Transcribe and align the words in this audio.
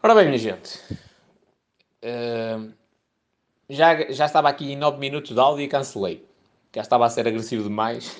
Ora 0.00 0.14
bem, 0.14 0.26
minha 0.26 0.38
gente, 0.38 0.78
uh, 2.04 2.72
já, 3.68 4.12
já 4.12 4.26
estava 4.26 4.48
aqui 4.48 4.72
em 4.72 4.76
9 4.76 4.96
minutos 4.96 5.34
de 5.34 5.40
áudio 5.40 5.64
e 5.64 5.68
cancelei. 5.68 6.24
Já 6.72 6.82
estava 6.82 7.04
a 7.04 7.10
ser 7.10 7.26
agressivo 7.26 7.64
demais. 7.64 8.16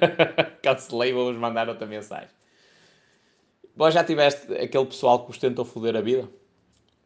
cancelei, 0.62 1.14
vou-vos 1.14 1.38
mandar 1.38 1.66
outra 1.66 1.86
mensagem. 1.86 2.28
Vós 3.74 3.94
já 3.94 4.04
tiveste 4.04 4.52
aquele 4.52 4.84
pessoal 4.84 5.20
que 5.20 5.28
vos 5.28 5.38
tentou 5.38 5.64
foder 5.64 5.96
a 5.96 6.02
vida? 6.02 6.28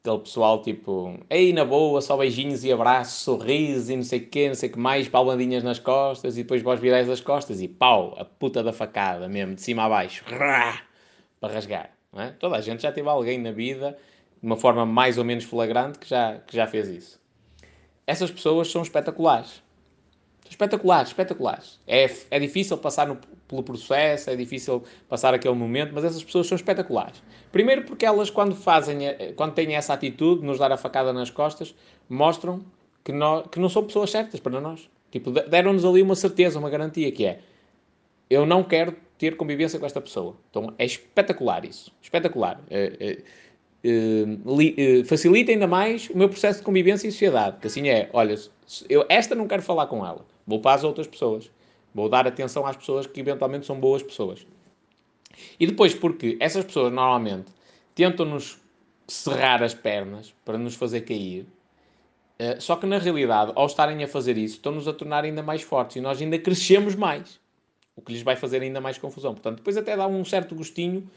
Aquele 0.01 0.19
pessoal 0.19 0.63
tipo, 0.63 1.17
ei, 1.31 1.53
na 1.53 1.65
boa, 1.65 2.01
só 2.01 2.17
beijinhos 2.17 2.65
e 2.65 2.73
abraços, 2.73 3.23
sorrisos 3.23 3.89
e 3.89 3.95
não 3.95 4.03
sei 4.03 4.19
o 4.19 4.27
quê, 4.27 4.49
não 4.49 4.57
sei 4.57 4.69
o 4.69 4.73
que 4.73 4.79
mais, 4.81 5.09
palmadinhas 5.09 5.63
nas 5.63 5.79
costas 5.79 6.37
e 6.37 6.43
depois 6.43 6.61
vós 6.61 6.81
virais 6.81 7.09
as 7.09 7.21
costas 7.21 7.63
e 7.63 7.69
pau, 7.69 8.17
a 8.19 8.25
puta 8.25 8.65
da 8.65 8.73
facada 8.73 9.29
mesmo, 9.29 9.55
de 9.55 9.63
cima 9.63 9.85
a 9.85 9.89
baixo, 9.89 10.25
para 10.25 11.53
rasgar. 11.53 11.98
É? 12.17 12.29
Toda 12.31 12.57
a 12.57 12.61
gente 12.61 12.83
já 12.83 12.93
teve 12.93 13.09
alguém 13.09 13.39
na 13.39 13.53
vida, 13.53 13.97
de 14.41 14.47
uma 14.47 14.57
forma 14.57 14.87
mais 14.87 15.19
ou 15.19 15.25
menos 15.25 15.45
flagrante, 15.45 15.99
que 15.99 16.09
já, 16.09 16.39
que 16.39 16.57
já 16.57 16.67
fez 16.67 16.89
isso. 16.89 17.21
Essas 18.07 18.31
pessoas 18.31 18.71
são 18.71 18.83
espetaculares. 18.83 19.63
Espetaculares, 20.49 21.11
espetaculares. 21.11 21.79
É, 21.87 22.11
é 22.31 22.39
difícil 22.39 22.79
passar 22.79 23.07
no, 23.07 23.19
pelo 23.47 23.63
processo, 23.63 24.31
é 24.31 24.37
difícil 24.37 24.83
passar 25.09 25.35
aquele 25.35 25.55
momento, 25.55 25.93
mas 25.95 26.05
essas 26.05 26.25
pessoas 26.25 26.47
são 26.47 26.57
espetaculares. 26.57 27.23
Primeiro 27.53 27.85
porque 27.85 28.07
elas, 28.07 28.31
quando 28.31 28.55
fazem, 28.55 28.99
quando 29.37 29.53
têm 29.53 29.77
essa 29.77 29.93
atitude 29.93 30.41
de 30.41 30.47
nos 30.47 30.59
dar 30.59 30.73
a 30.73 30.79
facada 30.79 31.13
nas 31.13 31.29
costas, 31.29 31.75
mostram 32.09 32.65
que, 33.05 33.13
nós, 33.13 33.47
que 33.51 33.61
não 33.61 33.69
são 33.69 33.85
pessoas 33.85 34.11
certas 34.11 34.41
para 34.41 34.59
nós. 34.59 34.89
Tipo, 35.11 35.31
deram-nos 35.31 35.85
ali 35.85 36.01
uma 36.01 36.15
certeza, 36.15 36.59
uma 36.59 36.71
garantia, 36.71 37.13
que 37.13 37.27
é 37.27 37.41
eu 38.31 38.45
não 38.45 38.63
quero 38.63 38.95
ter 39.19 39.37
convivência 39.37 39.79
com 39.79 39.85
esta 39.85 40.01
pessoa. 40.01 40.37
Então 40.49 40.73
é 40.79 40.85
espetacular 40.85 41.65
isso. 41.65 41.93
Espetacular. 42.01 42.61
É, 42.71 42.93
é, 43.01 43.19
é, 43.85 45.05
facilita 45.05 45.51
ainda 45.51 45.67
mais 45.67 46.09
o 46.09 46.17
meu 46.17 46.29
processo 46.29 46.61
de 46.61 46.65
convivência 46.65 47.09
em 47.09 47.11
sociedade. 47.11 47.59
Que 47.61 47.67
assim 47.67 47.89
é, 47.89 48.09
olha, 48.13 48.37
eu 48.89 49.05
esta 49.09 49.35
não 49.35 49.49
quero 49.49 49.63
falar 49.63 49.87
com 49.87 50.07
ela. 50.07 50.25
Vou 50.47 50.61
para 50.61 50.77
as 50.77 50.85
outras 50.85 51.07
pessoas. 51.07 51.51
Vou 51.93 52.09
dar 52.09 52.27
atenção 52.27 52.65
às 52.65 52.77
pessoas 52.77 53.07
que 53.07 53.21
eventualmente 53.21 53.67
são 53.67 53.79
boas 53.79 54.03
pessoas. 54.03 54.47
E 55.59 55.67
depois, 55.67 55.95
porque 55.95 56.37
essas 56.41 56.65
pessoas 56.65 56.93
normalmente 56.93 57.51
tentam-nos 57.95 58.59
serrar 59.07 59.63
as 59.63 59.75
pernas 59.75 60.35
para 60.45 60.59
nos 60.59 60.75
fazer 60.75 61.01
cair, 61.01 61.47
só 62.59 62.77
que 62.77 62.87
na 62.87 62.99
realidade, 62.99 63.53
ao 63.55 63.67
estarem 63.67 64.03
a 64.05 64.09
fazer 64.09 64.37
isso, 64.37 64.57
estão-nos 64.57 64.87
a 64.87 64.93
tornar 64.93 65.25
ainda 65.25 65.43
mais 65.43 65.63
fortes 65.63 65.97
e 65.97 66.01
nós 66.01 66.21
ainda 66.21 66.39
crescemos 66.39 66.95
mais 66.95 67.41
o 67.99 68.01
que 68.01 68.13
lhes 68.13 68.23
vai 68.23 68.37
fazer 68.37 68.63
ainda 68.63 68.81
mais 68.81 68.97
confusão. 68.97 69.35
Portanto, 69.35 69.57
depois 69.57 69.77
até 69.77 69.97
dá 69.97 70.07
um 70.07 70.25
certo 70.25 70.55
gostinho 70.55 71.11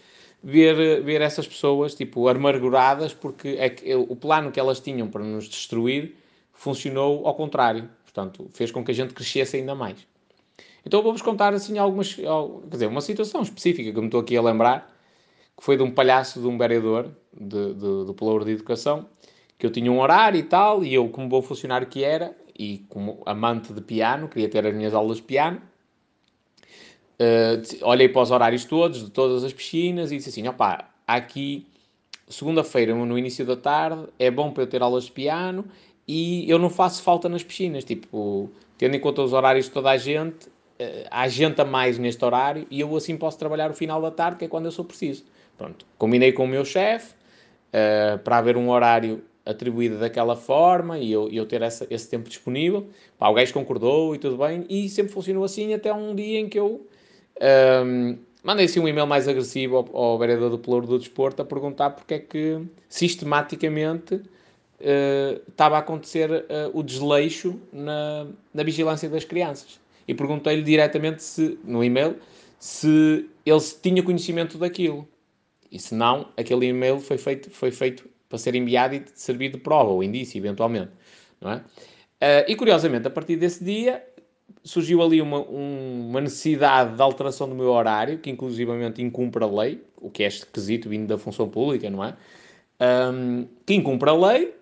ver, 0.44 1.04
ver 1.04 1.22
essas 1.22 1.48
pessoas, 1.48 1.94
tipo, 1.94 2.28
amarguradas, 2.28 3.14
porque 3.14 3.50
é 3.60 3.70
que 3.70 3.94
o 3.96 4.16
plano 4.16 4.52
que 4.52 4.60
elas 4.60 4.80
tinham 4.80 5.08
para 5.08 5.24
nos 5.24 5.48
destruir 5.48 6.16
funcionou 6.52 7.28
ao 7.28 7.36
contrário. 7.36 7.88
Portanto, 8.04 8.50
fez 8.54 8.72
com 8.72 8.84
que 8.84 8.92
a 8.92 8.96
gente 8.96 9.14
crescesse 9.14 9.58
ainda 9.58 9.76
mais. 9.76 10.08
Então 10.84 11.04
vou-vos 11.04 11.22
contar, 11.22 11.54
assim, 11.54 11.78
algumas... 11.78 12.16
Quer 12.16 12.26
dizer, 12.72 12.88
uma 12.88 13.02
situação 13.02 13.44
específica 13.44 13.94
que 13.94 14.00
me 14.00 14.08
estou 14.08 14.20
aqui 14.20 14.36
a 14.36 14.42
lembrar, 14.42 14.92
que 15.56 15.64
foi 15.64 15.78
de 15.78 15.84
um 15.84 15.92
palhaço, 15.92 16.42
de 16.42 16.48
um 16.48 16.58
vereador 16.58 17.12
de, 17.32 17.74
de, 17.76 18.06
do 18.06 18.14
Pelouro 18.16 18.44
de 18.44 18.52
Educação, 18.52 19.06
que 19.60 19.68
eu 19.68 19.72
tinha 19.72 19.92
um 19.92 20.00
horário 20.00 20.40
e 20.40 20.44
tal, 20.44 20.84
e 20.84 20.92
eu, 20.92 21.08
como 21.10 21.30
bom 21.30 21.44
funcionário 21.44 21.86
que 21.86 22.04
era, 22.04 22.36
e 22.58 22.80
como 22.90 23.22
amante 23.28 23.72
de 23.72 23.82
piano, 23.82 24.28
queria 24.28 24.50
ter 24.50 24.66
as 24.66 24.74
minhas 24.74 24.96
aulas 24.96 25.18
de 25.18 25.24
piano, 25.24 25.62
Uh, 27.22 27.86
olhei 27.86 28.10
para 28.10 28.24
os 28.24 28.32
horários 28.32 28.66
todos, 28.66 29.06
de 29.06 29.12
todas 29.12 29.44
as 29.44 29.54
piscinas, 29.54 30.12
e 30.12 30.18
disse 30.18 30.30
assim: 30.30 30.48
opá, 30.48 30.90
aqui, 31.06 31.68
segunda-feira, 32.28 32.96
no 32.96 33.16
início 33.16 33.46
da 33.46 33.56
tarde, 33.56 34.08
é 34.18 34.32
bom 34.32 34.50
para 34.50 34.64
eu 34.64 34.68
ter 34.68 34.82
aulas 34.82 35.04
de 35.04 35.12
piano 35.12 35.66
e 36.08 36.50
eu 36.50 36.58
não 36.58 36.70
faço 36.70 37.04
falta 37.04 37.30
nas 37.30 37.44
piscinas. 37.44 37.84
Tipo, 37.84 38.50
tendo 38.76 38.96
em 38.96 39.00
conta 39.00 39.22
os 39.22 39.34
horários 39.34 39.66
de 39.66 39.72
toda 39.72 39.92
a 39.92 39.98
gente, 39.98 40.48
uh, 40.48 41.08
há 41.12 41.28
gente 41.28 41.62
a 41.62 41.66
mais 41.66 42.00
neste 42.00 42.26
horário 42.26 42.66
e 42.72 42.80
eu 42.80 42.96
assim 42.96 43.16
posso 43.16 43.38
trabalhar 43.38 43.70
o 43.70 43.74
final 43.76 44.02
da 44.02 44.10
tarde, 44.10 44.40
que 44.40 44.46
é 44.46 44.48
quando 44.48 44.66
eu 44.66 44.72
sou 44.72 44.84
preciso. 44.84 45.24
Pronto, 45.56 45.86
combinei 46.00 46.32
com 46.32 46.46
o 46.46 46.48
meu 46.48 46.66
chefe 46.66 47.14
uh, 47.68 48.18
para 48.24 48.40
haver 48.40 48.58
um 48.58 48.72
horário 48.72 49.24
atribuído 49.46 50.00
daquela 50.00 50.36
forma 50.36 50.98
e 50.98 51.12
eu, 51.12 51.30
eu 51.30 51.46
ter 51.46 51.62
essa, 51.62 51.86
esse 51.88 52.10
tempo 52.10 52.28
disponível. 52.28 52.88
Pá, 53.20 53.30
o 53.30 53.34
gajo 53.36 53.54
concordou 53.54 54.16
e 54.16 54.18
tudo 54.18 54.38
bem, 54.38 54.66
e 54.68 54.90
sempre 54.90 55.12
funcionou 55.12 55.44
assim 55.44 55.72
até 55.76 55.94
um 55.94 56.16
dia 56.16 56.40
em 56.40 56.50
que 56.50 56.58
eu 56.58 56.88
um, 57.86 58.18
mandei 58.44 58.66
assim 58.66 58.80
um 58.80 58.88
e-mail 58.88 59.08
mais 59.08 59.28
agressivo 59.28 59.78
ao, 59.78 59.96
ao 59.96 60.20
vereador 60.20 60.50
do 60.50 60.60
Pelouro 60.60 60.88
do 60.88 61.00
Desporto 61.00 61.42
a 61.42 61.46
perguntar 61.46 61.92
porque 61.92 62.14
é 62.16 62.20
que 62.20 62.62
sistematicamente 62.90 64.16
uh, 64.16 65.42
estava 65.48 65.78
a 65.78 65.80
acontecer 65.80 66.30
uh, 66.32 66.46
o 66.74 66.84
desleixo 66.84 67.60
na, 67.72 68.28
na 68.54 68.64
vigilância 68.64 69.10
das 69.10 69.24
crianças. 69.24 69.80
E 70.08 70.14
perguntei-lhe 70.14 70.64
diretamente 70.64 71.24
se, 71.24 71.60
no 71.64 71.84
e-mail 71.84 72.18
se 72.60 73.30
ele 73.46 73.62
tinha 73.82 74.04
conhecimento 74.04 74.58
daquilo. 74.58 75.08
E 75.72 75.80
se 75.80 75.96
não, 75.96 76.30
aquele 76.36 76.68
e-mail 76.68 77.00
foi 77.00 77.18
feito, 77.18 77.50
foi 77.50 77.72
feito 77.72 78.10
para 78.28 78.38
ser 78.38 78.56
enviado 78.56 78.96
e 78.96 79.04
servir 79.16 79.52
de 79.52 79.58
prova 79.58 79.90
ou 79.90 80.04
indício, 80.04 80.38
eventualmente. 80.38 80.92
Não 81.40 81.52
é? 81.52 81.56
Uh, 81.56 82.46
e 82.48 82.56
curiosamente, 82.56 83.08
a 83.08 83.10
partir 83.10 83.36
desse 83.36 83.64
dia, 83.64 84.04
surgiu 84.64 85.02
ali 85.02 85.22
uma, 85.22 85.40
um, 85.40 86.10
uma 86.10 86.22
necessidade 86.22 86.96
de 86.96 87.02
alteração 87.02 87.48
do 87.50 87.56
meu 87.56 87.70
horário, 87.70 88.20
que 88.20 88.30
inclusivamente 88.30 89.02
incumpre 89.02 89.44
a 89.44 89.48
lei, 89.48 89.84
o 89.98 90.10
que 90.10 90.24
é 90.24 90.28
esquisito 90.28 90.90
vindo 90.90 91.08
da 91.08 91.18
função 91.18 91.50
pública, 91.50 91.90
não 91.90 92.04
é? 92.04 92.16
Um, 92.80 93.48
que 93.66 93.76
incumpre 93.76 94.10
a 94.10 94.14
lei 94.14 94.56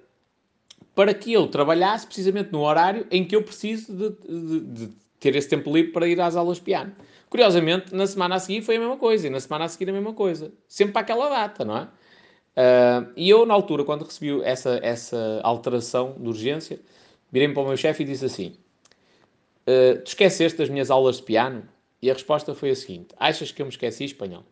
para 0.93 1.13
que 1.13 1.31
eu 1.31 1.47
trabalhasse 1.47 2.05
precisamente 2.05 2.51
no 2.51 2.61
horário 2.61 3.07
em 3.09 3.23
que 3.23 3.33
eu 3.35 3.41
preciso 3.41 3.93
de, 3.93 4.09
de, 4.27 4.59
de 4.59 4.89
ter 5.19 5.35
esse 5.35 5.47
tempo 5.47 5.73
livre 5.73 5.91
para 5.91 6.07
ir 6.07 6.19
às 6.19 6.35
aulas 6.35 6.57
de 6.57 6.63
piano. 6.63 6.93
Curiosamente, 7.29 7.93
na 7.93 8.07
semana 8.07 8.35
a 8.35 8.39
seguir 8.39 8.61
foi 8.61 8.77
a 8.77 8.79
mesma 8.79 8.97
coisa, 8.97 9.27
e 9.27 9.29
na 9.29 9.39
semana 9.39 9.65
a 9.65 9.69
seguir 9.69 9.89
a 9.89 9.93
mesma 9.93 10.13
coisa. 10.13 10.51
Sempre 10.67 10.93
para 10.93 11.01
aquela 11.01 11.29
data, 11.29 11.63
não 11.63 11.77
é? 11.77 11.83
Uh, 12.59 13.11
e 13.15 13.29
eu, 13.29 13.45
na 13.45 13.53
altura, 13.53 13.85
quando 13.85 14.03
recebi 14.03 14.41
essa, 14.43 14.79
essa 14.81 15.39
alteração 15.43 16.15
de 16.19 16.27
urgência, 16.27 16.79
virei-me 17.31 17.53
para 17.53 17.63
o 17.63 17.67
meu 17.67 17.77
chefe 17.77 18.03
e 18.03 18.05
disse 18.05 18.25
assim: 18.25 18.53
Uh, 19.69 20.01
tu 20.01 20.07
esqueceste 20.07 20.57
das 20.57 20.67
minhas 20.67 20.89
aulas 20.89 21.17
de 21.17 21.23
piano? 21.23 21.63
E 22.01 22.09
a 22.09 22.13
resposta 22.13 22.55
foi 22.55 22.71
a 22.71 22.75
seguinte: 22.75 23.09
Achas 23.19 23.51
que 23.51 23.61
eu 23.61 23.67
me 23.67 23.71
esqueci 23.71 24.03
espanhol? 24.03 24.43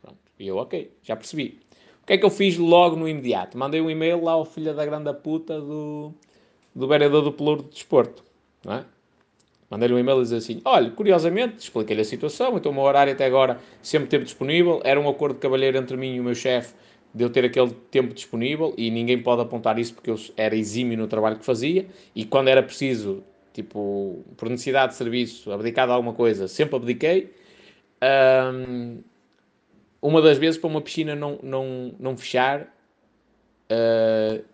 Pronto. 0.00 0.18
E 0.38 0.46
eu, 0.46 0.58
ok, 0.58 0.92
já 1.02 1.16
percebi. 1.16 1.58
O 2.02 2.06
que 2.06 2.12
é 2.12 2.18
que 2.18 2.24
eu 2.24 2.30
fiz 2.30 2.56
logo 2.56 2.94
no 2.94 3.08
imediato? 3.08 3.58
Mandei 3.58 3.80
um 3.80 3.90
e-mail 3.90 4.22
lá 4.22 4.32
ao 4.32 4.44
filho 4.44 4.72
da 4.74 4.84
grande 4.84 5.12
puta 5.14 5.60
do, 5.60 6.12
do 6.72 6.86
vereador 6.86 7.22
do 7.22 7.32
Pelouro 7.32 7.64
de 7.64 7.70
Desporto. 7.70 8.22
Não 8.64 8.74
é? 8.74 8.84
Mandei-lhe 9.68 9.94
um 9.94 9.98
e-mail 9.98 10.20
e 10.20 10.22
dizer 10.22 10.36
assim: 10.36 10.60
Olha, 10.64 10.90
curiosamente, 10.90 11.58
expliquei-lhe 11.58 12.02
a 12.02 12.04
situação, 12.04 12.56
então 12.56 12.70
o 12.70 12.74
meu 12.74 12.84
horário 12.84 13.12
até 13.12 13.24
agora 13.24 13.58
sempre 13.82 14.08
teve 14.08 14.24
disponível, 14.24 14.80
era 14.84 15.00
um 15.00 15.08
acordo 15.08 15.34
de 15.34 15.40
cavalheiro 15.40 15.78
entre 15.78 15.96
mim 15.96 16.14
e 16.14 16.20
o 16.20 16.24
meu 16.24 16.34
chefe 16.34 16.74
de 17.14 17.24
eu 17.24 17.30
ter 17.30 17.44
aquele 17.44 17.72
tempo 17.90 18.14
disponível 18.14 18.72
e 18.76 18.90
ninguém 18.90 19.20
pode 19.20 19.42
apontar 19.42 19.78
isso 19.78 19.94
porque 19.94 20.10
eu 20.10 20.16
era 20.36 20.56
exímio 20.56 20.96
no 20.96 21.06
trabalho 21.06 21.38
que 21.38 21.44
fazia 21.44 21.86
e 22.14 22.24
quando 22.24 22.48
era 22.48 22.62
preciso 22.62 23.22
tipo, 23.52 24.24
por 24.36 24.48
necessidade 24.48 24.92
de 24.92 24.98
serviço, 24.98 25.52
abdicado 25.52 25.92
a 25.92 25.94
alguma 25.94 26.14
coisa, 26.14 26.48
sempre 26.48 26.76
abdiquei. 26.76 27.32
Um, 28.02 29.02
uma 30.00 30.20
das 30.20 30.38
vezes 30.38 30.58
para 30.58 30.68
uma 30.68 30.80
piscina 30.80 31.14
não, 31.14 31.38
não, 31.42 31.94
não 31.98 32.16
fechar, 32.16 32.62
uh, 33.70 34.44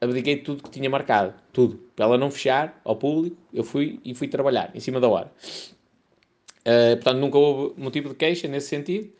abdiquei 0.00 0.36
de 0.36 0.42
tudo 0.42 0.62
que 0.62 0.70
tinha 0.70 0.90
marcado, 0.90 1.34
tudo. 1.52 1.78
Para 1.96 2.04
ela 2.06 2.18
não 2.18 2.30
fechar 2.30 2.80
ao 2.84 2.96
público, 2.96 3.36
eu 3.52 3.64
fui 3.64 4.00
e 4.04 4.14
fui 4.14 4.28
trabalhar 4.28 4.70
em 4.74 4.80
cima 4.80 5.00
da 5.00 5.08
hora. 5.08 5.32
Uh, 6.60 6.96
portanto, 6.96 7.18
nunca 7.18 7.38
houve 7.38 7.80
motivo 7.80 8.10
de 8.10 8.14
queixa 8.14 8.48
nesse 8.48 8.68
sentido. 8.68 9.10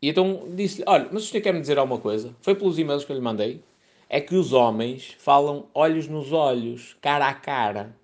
E 0.00 0.08
então 0.08 0.48
disse-lhe: 0.50 0.84
Olha, 0.86 1.08
mas 1.12 1.24
o 1.24 1.26
senhor 1.26 1.42
quer 1.42 1.54
me 1.54 1.60
dizer 1.60 1.78
alguma 1.78 2.00
coisa? 2.00 2.34
Foi 2.40 2.54
pelos 2.54 2.78
e-mails 2.78 3.04
que 3.04 3.12
eu 3.12 3.16
lhe 3.16 3.22
mandei. 3.22 3.62
É 4.08 4.20
que 4.20 4.34
os 4.34 4.52
homens 4.52 5.16
falam 5.18 5.68
olhos 5.72 6.06
nos 6.06 6.32
olhos, 6.32 6.96
cara 7.00 7.28
a 7.28 7.34
cara. 7.34 7.96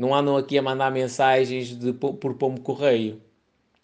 Não 0.00 0.14
andam 0.14 0.34
aqui 0.34 0.56
a 0.56 0.62
mandar 0.62 0.90
mensagens 0.90 1.78
de, 1.78 1.92
por 1.92 2.34
pombo 2.36 2.62
correio. 2.62 3.20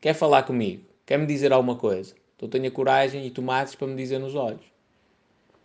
Quer 0.00 0.14
falar 0.14 0.44
comigo? 0.44 0.82
Quer 1.04 1.18
me 1.18 1.26
dizer 1.26 1.52
alguma 1.52 1.76
coisa? 1.76 2.14
Então 2.34 2.48
tenha 2.48 2.70
coragem 2.70 3.26
e 3.26 3.30
tomates 3.30 3.74
para 3.74 3.86
me 3.86 3.94
dizer 3.94 4.18
nos 4.18 4.34
olhos. 4.34 4.64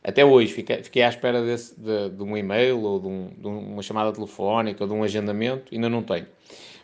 Até 0.04 0.26
hoje 0.26 0.52
fiquei, 0.52 0.84
fiquei 0.84 1.04
à 1.04 1.08
espera 1.08 1.42
desse, 1.42 1.80
de, 1.80 2.10
de, 2.10 2.22
um 2.22 2.36
e-mail 2.36 2.82
ou 2.82 3.00
de, 3.00 3.08
um, 3.08 3.30
de, 3.30 3.48
uma 3.48 3.82
chamada 3.82 4.12
telefónica 4.12 4.84
ou 4.84 4.90
de 4.90 4.94
um 4.94 5.04
agendamento, 5.04 5.74
ainda 5.74 5.88
não 5.88 6.04
tenho. 6.04 6.28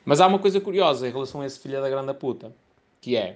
Mas 0.05 0.21
há 0.21 0.27
uma 0.27 0.39
coisa 0.39 0.61
curiosa 0.61 1.05
em 1.05 1.11
relação 1.11 1.41
a 1.41 1.45
esse 1.45 1.59
filho 1.59 1.81
da 1.81 1.89
grande 1.89 2.13
puta, 2.13 2.55
que 3.01 3.17
é, 3.17 3.35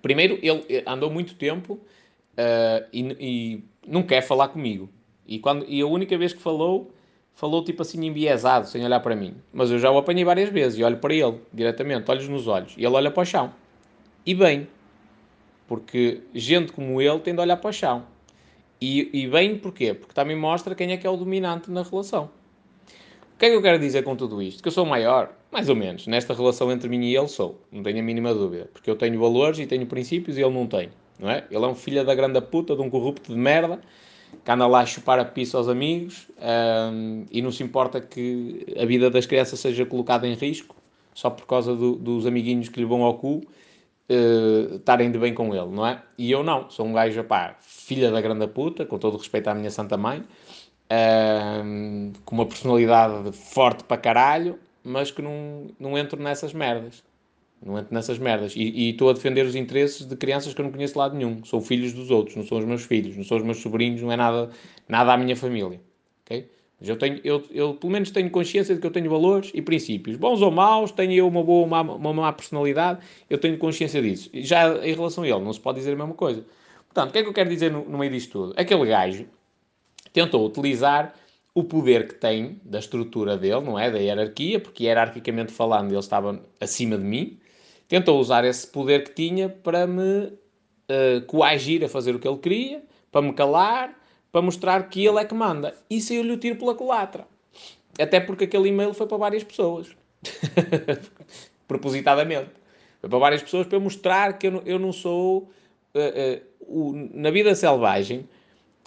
primeiro, 0.00 0.38
ele 0.42 0.84
andou 0.86 1.10
muito 1.10 1.34
tempo 1.34 1.72
uh, 1.74 2.86
e, 2.92 3.16
e, 3.18 3.64
não 3.84 4.04
quer 4.04 4.22
falar 4.22 4.46
comigo. 4.46 4.88
E, 5.26 5.40
quando, 5.40 5.66
e 5.68 5.80
a 5.80 5.86
única 5.88 6.16
vez 6.16 6.32
que 6.32 6.40
falou 6.40 6.93
falou 7.34 7.62
tipo 7.64 7.82
assim 7.82 8.04
enviesado, 8.04 8.66
sem 8.66 8.84
olhar 8.84 9.00
para 9.00 9.14
mim. 9.14 9.34
Mas 9.52 9.70
eu 9.70 9.78
já 9.78 9.90
o 9.90 9.98
apanhei 9.98 10.24
várias 10.24 10.48
vezes 10.48 10.78
e 10.78 10.84
olho 10.84 10.98
para 10.98 11.14
ele 11.14 11.40
diretamente, 11.52 12.10
olhos 12.10 12.28
nos 12.28 12.46
olhos. 12.46 12.74
E 12.76 12.84
ele 12.84 12.94
olha 12.94 13.10
para 13.10 13.22
o 13.22 13.26
chão. 13.26 13.52
E 14.24 14.34
bem. 14.34 14.68
Porque 15.66 16.22
gente 16.34 16.72
como 16.72 17.00
ele 17.00 17.18
tem 17.20 17.34
de 17.34 17.40
olhar 17.40 17.56
para 17.56 17.70
o 17.70 17.72
chão. 17.72 18.04
E, 18.80 19.10
e 19.12 19.26
bem 19.26 19.58
porquê? 19.58 19.94
Porque 19.94 20.14
também 20.14 20.36
mostra 20.36 20.74
quem 20.74 20.92
é 20.92 20.96
que 20.96 21.06
é 21.06 21.10
o 21.10 21.16
dominante 21.16 21.70
na 21.70 21.82
relação. 21.82 22.30
O 23.34 23.38
que 23.38 23.46
é 23.46 23.50
que 23.50 23.56
eu 23.56 23.62
quero 23.62 23.78
dizer 23.78 24.04
com 24.04 24.14
tudo 24.14 24.40
isto? 24.40 24.62
Que 24.62 24.68
eu 24.68 24.72
sou 24.72 24.86
maior? 24.86 25.34
Mais 25.50 25.68
ou 25.68 25.74
menos. 25.74 26.06
Nesta 26.06 26.34
relação 26.34 26.70
entre 26.70 26.88
mim 26.88 27.04
e 27.04 27.16
ele 27.16 27.28
sou. 27.28 27.60
Não 27.72 27.82
tenho 27.82 27.98
a 27.98 28.02
mínima 28.02 28.32
dúvida. 28.32 28.68
Porque 28.72 28.88
eu 28.88 28.96
tenho 28.96 29.18
valores 29.18 29.58
e 29.58 29.66
tenho 29.66 29.86
princípios 29.86 30.38
e 30.38 30.42
ele 30.42 30.54
não 30.54 30.66
tem. 30.66 30.90
Não 31.18 31.30
é? 31.30 31.44
Ele 31.50 31.64
é 31.64 31.66
um 31.66 31.74
filho 31.74 32.04
da 32.04 32.14
grande 32.14 32.40
puta, 32.40 32.76
de 32.76 32.82
um 32.82 32.90
corrupto 32.90 33.32
de 33.32 33.38
merda, 33.38 33.80
que 34.44 34.50
anda 34.50 34.66
lá 34.66 34.80
a 34.80 34.86
chupar 34.86 35.18
a 35.18 35.24
pista 35.24 35.56
aos 35.56 35.68
amigos 35.68 36.28
um, 36.92 37.24
e 37.30 37.42
não 37.42 37.50
se 37.52 37.62
importa 37.62 38.00
que 38.00 38.66
a 38.78 38.84
vida 38.84 39.10
das 39.10 39.26
crianças 39.26 39.60
seja 39.60 39.84
colocada 39.84 40.26
em 40.26 40.34
risco 40.34 40.76
só 41.14 41.30
por 41.30 41.46
causa 41.46 41.74
do, 41.74 41.94
dos 41.94 42.26
amiguinhos 42.26 42.68
que 42.68 42.80
lhe 42.80 42.86
vão 42.86 43.02
ao 43.02 43.14
cu 43.14 43.42
uh, 44.10 44.74
estarem 44.74 45.10
de 45.10 45.18
bem 45.18 45.32
com 45.32 45.54
ele, 45.54 45.70
não 45.70 45.86
é? 45.86 46.02
E 46.18 46.30
eu 46.30 46.42
não, 46.42 46.68
sou 46.70 46.86
um 46.86 46.92
gajo, 46.92 47.22
pá, 47.24 47.56
filha 47.60 48.10
da 48.10 48.20
grande 48.20 48.46
puta, 48.48 48.84
com 48.84 48.98
todo 48.98 49.14
o 49.14 49.18
respeito 49.18 49.48
à 49.48 49.54
minha 49.54 49.70
santa 49.70 49.96
mãe, 49.96 50.20
uh, 50.20 52.12
com 52.24 52.34
uma 52.34 52.46
personalidade 52.46 53.32
forte 53.32 53.84
para 53.84 53.96
caralho, 53.96 54.58
mas 54.82 55.10
que 55.10 55.22
não, 55.22 55.68
não 55.78 55.96
entro 55.96 56.20
nessas 56.20 56.52
merdas. 56.52 57.02
Não 57.64 57.78
entro 57.78 57.94
nessas 57.94 58.18
merdas. 58.18 58.54
E 58.54 58.90
estou 58.90 59.08
a 59.08 59.14
defender 59.14 59.46
os 59.46 59.56
interesses 59.56 60.04
de 60.04 60.14
crianças 60.16 60.52
que 60.52 60.60
eu 60.60 60.64
não 60.64 60.72
conheço 60.72 60.92
de 60.92 60.98
lado 60.98 61.16
nenhum. 61.16 61.42
São 61.44 61.62
filhos 61.62 61.94
dos 61.94 62.10
outros, 62.10 62.36
não 62.36 62.44
são 62.44 62.58
os 62.58 62.64
meus 62.64 62.84
filhos, 62.84 63.16
não 63.16 63.24
são 63.24 63.38
os 63.38 63.42
meus 63.42 63.58
sobrinhos, 63.58 64.02
não 64.02 64.12
é 64.12 64.16
nada, 64.16 64.50
nada 64.86 65.14
à 65.14 65.16
minha 65.16 65.34
família. 65.34 65.80
Okay? 66.24 66.50
Mas 66.78 66.88
eu, 66.90 66.96
tenho, 66.98 67.20
eu, 67.24 67.42
eu 67.50 67.74
pelo 67.74 67.90
menos 67.90 68.10
tenho 68.10 68.28
consciência 68.30 68.74
de 68.74 68.80
que 68.80 68.86
eu 68.86 68.90
tenho 68.90 69.08
valores 69.08 69.50
e 69.54 69.62
princípios. 69.62 70.16
Bons 70.16 70.42
ou 70.42 70.50
maus, 70.50 70.92
tenho 70.92 71.12
eu 71.12 71.26
uma 71.26 71.42
boa 71.42 71.60
ou 71.60 71.66
uma, 71.66 71.80
uma 71.80 72.12
má 72.12 72.32
personalidade, 72.32 73.00
eu 73.30 73.38
tenho 73.38 73.56
consciência 73.56 74.02
disso. 74.02 74.28
Já 74.34 74.86
em 74.86 74.94
relação 74.94 75.24
a 75.24 75.28
ele, 75.28 75.40
não 75.40 75.52
se 75.52 75.60
pode 75.60 75.78
dizer 75.78 75.92
a 75.92 75.96
mesma 75.96 76.14
coisa. 76.14 76.44
Portanto, 76.86 77.10
o 77.10 77.12
que 77.12 77.18
é 77.18 77.22
que 77.22 77.28
eu 77.28 77.32
quero 77.32 77.48
dizer 77.48 77.72
no, 77.72 77.88
no 77.88 77.96
meio 77.96 78.12
disto 78.12 78.32
tudo? 78.32 78.54
Aquele 78.58 78.84
gajo 78.84 79.24
tentou 80.12 80.46
utilizar 80.46 81.14
o 81.54 81.64
poder 81.64 82.08
que 82.08 82.14
tem 82.14 82.60
da 82.64 82.80
estrutura 82.80 83.38
dele, 83.38 83.60
não 83.60 83.78
é? 83.78 83.90
Da 83.90 83.98
hierarquia, 83.98 84.60
porque 84.60 84.84
hierarquicamente 84.84 85.52
falando 85.52 85.90
ele 85.90 85.98
estava 85.98 86.44
acima 86.60 86.98
de 86.98 87.04
mim. 87.04 87.38
Tentou 87.94 88.18
usar 88.18 88.44
esse 88.44 88.66
poder 88.66 89.04
que 89.04 89.12
tinha 89.12 89.48
para 89.48 89.86
me 89.86 90.24
uh, 90.24 91.22
coagir 91.28 91.84
a 91.84 91.88
fazer 91.88 92.12
o 92.12 92.18
que 92.18 92.26
ele 92.26 92.38
queria, 92.38 92.82
para 93.12 93.22
me 93.22 93.32
calar, 93.32 93.96
para 94.32 94.42
mostrar 94.42 94.88
que 94.88 95.06
ele 95.06 95.16
é 95.20 95.24
que 95.24 95.32
manda. 95.32 95.76
E 95.88 96.00
saiu-lhe 96.00 96.32
o 96.32 96.36
tiro 96.36 96.58
pela 96.58 96.74
culatra. 96.74 97.24
Até 97.96 98.18
porque 98.18 98.46
aquele 98.46 98.70
e-mail 98.70 98.92
foi 98.94 99.06
para 99.06 99.16
várias 99.16 99.44
pessoas. 99.44 99.94
Propositadamente. 101.68 102.50
Foi 103.00 103.08
para 103.08 103.18
várias 103.20 103.44
pessoas 103.44 103.68
para 103.68 103.78
mostrar 103.78 104.38
que 104.38 104.48
eu 104.48 104.50
não, 104.50 104.62
eu 104.66 104.78
não 104.80 104.92
sou. 104.92 105.48
Uh, 105.94 106.40
uh, 106.40 106.90
o, 106.90 107.10
na 107.14 107.30
vida 107.30 107.54
selvagem, 107.54 108.28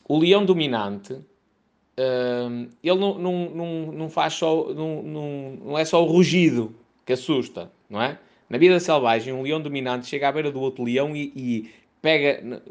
o 0.06 0.20
leão 0.20 0.44
dominante. 0.44 1.14
Uh, 1.14 2.68
ele 2.84 3.00
não, 3.00 3.18
não, 3.18 3.50
não, 3.52 3.92
não 3.94 4.10
faz 4.10 4.34
só. 4.34 4.74
Não, 4.74 5.02
não, 5.02 5.52
não 5.64 5.78
é 5.78 5.86
só 5.86 6.04
o 6.04 6.08
rugido 6.08 6.76
que 7.06 7.14
assusta, 7.14 7.72
não 7.90 8.02
é? 8.02 8.20
Na 8.50 8.58
vida 8.58 8.80
selvagem, 8.80 9.34
um 9.34 9.42
leão 9.42 9.62
dominante 9.62 10.08
chega 10.08 10.30
à 10.30 10.32
beira 10.32 10.52
do 10.52 10.62
outro 10.62 10.84
leão 10.84 11.16
e, 11.16 11.34
e 11.36 11.70
pega 12.02 12.62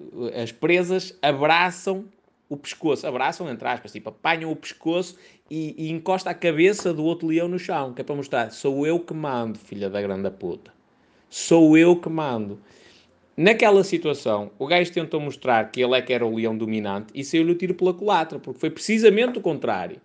as 0.43 0.51
presas, 0.53 1.17
abraçam 1.21 2.07
o 2.49 2.57
pescoço, 2.57 3.07
abraçam, 3.07 3.51
entre 3.51 3.67
aspas, 3.67 3.93
tipo, 3.93 4.09
apanham 4.09 4.51
o 4.51 4.57
pescoço 4.57 5.17
e, 5.51 5.75
e 5.77 5.91
encosta 5.91 6.31
a 6.31 6.35
cabeça 6.35 6.95
do 6.95 7.05
outro 7.05 7.29
leão 7.29 7.49
no 7.49 7.59
chão, 7.59 7.93
que 7.93 8.01
é 8.01 8.05
para 8.05 8.15
mostrar, 8.15 8.51
sou 8.51 8.87
eu 8.87 9.01
que 9.01 9.13
mando, 9.13 9.59
filha 9.59 9.91
da 9.91 10.01
grande 10.01 10.31
puta. 10.31 10.73
Sou 11.29 11.77
eu 11.77 11.97
que 11.97 12.09
mando. 12.09 12.59
Naquela 13.37 13.85
situação, 13.85 14.51
o 14.59 14.67
gajo 14.67 14.91
tentou 14.93 15.21
mostrar 15.21 15.71
que 15.71 15.83
ele 15.83 15.95
é 15.95 16.01
que 16.01 16.13
era 16.13 16.25
o 16.25 16.35
leão 16.35 16.57
dominante 16.57 17.09
e 17.15 17.23
saiu-lhe 17.23 17.53
o 17.53 17.55
tiro 17.55 17.75
pela 17.75 17.93
culatra, 17.93 18.39
porque 18.39 18.59
foi 18.59 18.71
precisamente 18.71 19.39
o 19.39 19.43
contrário. 19.43 20.01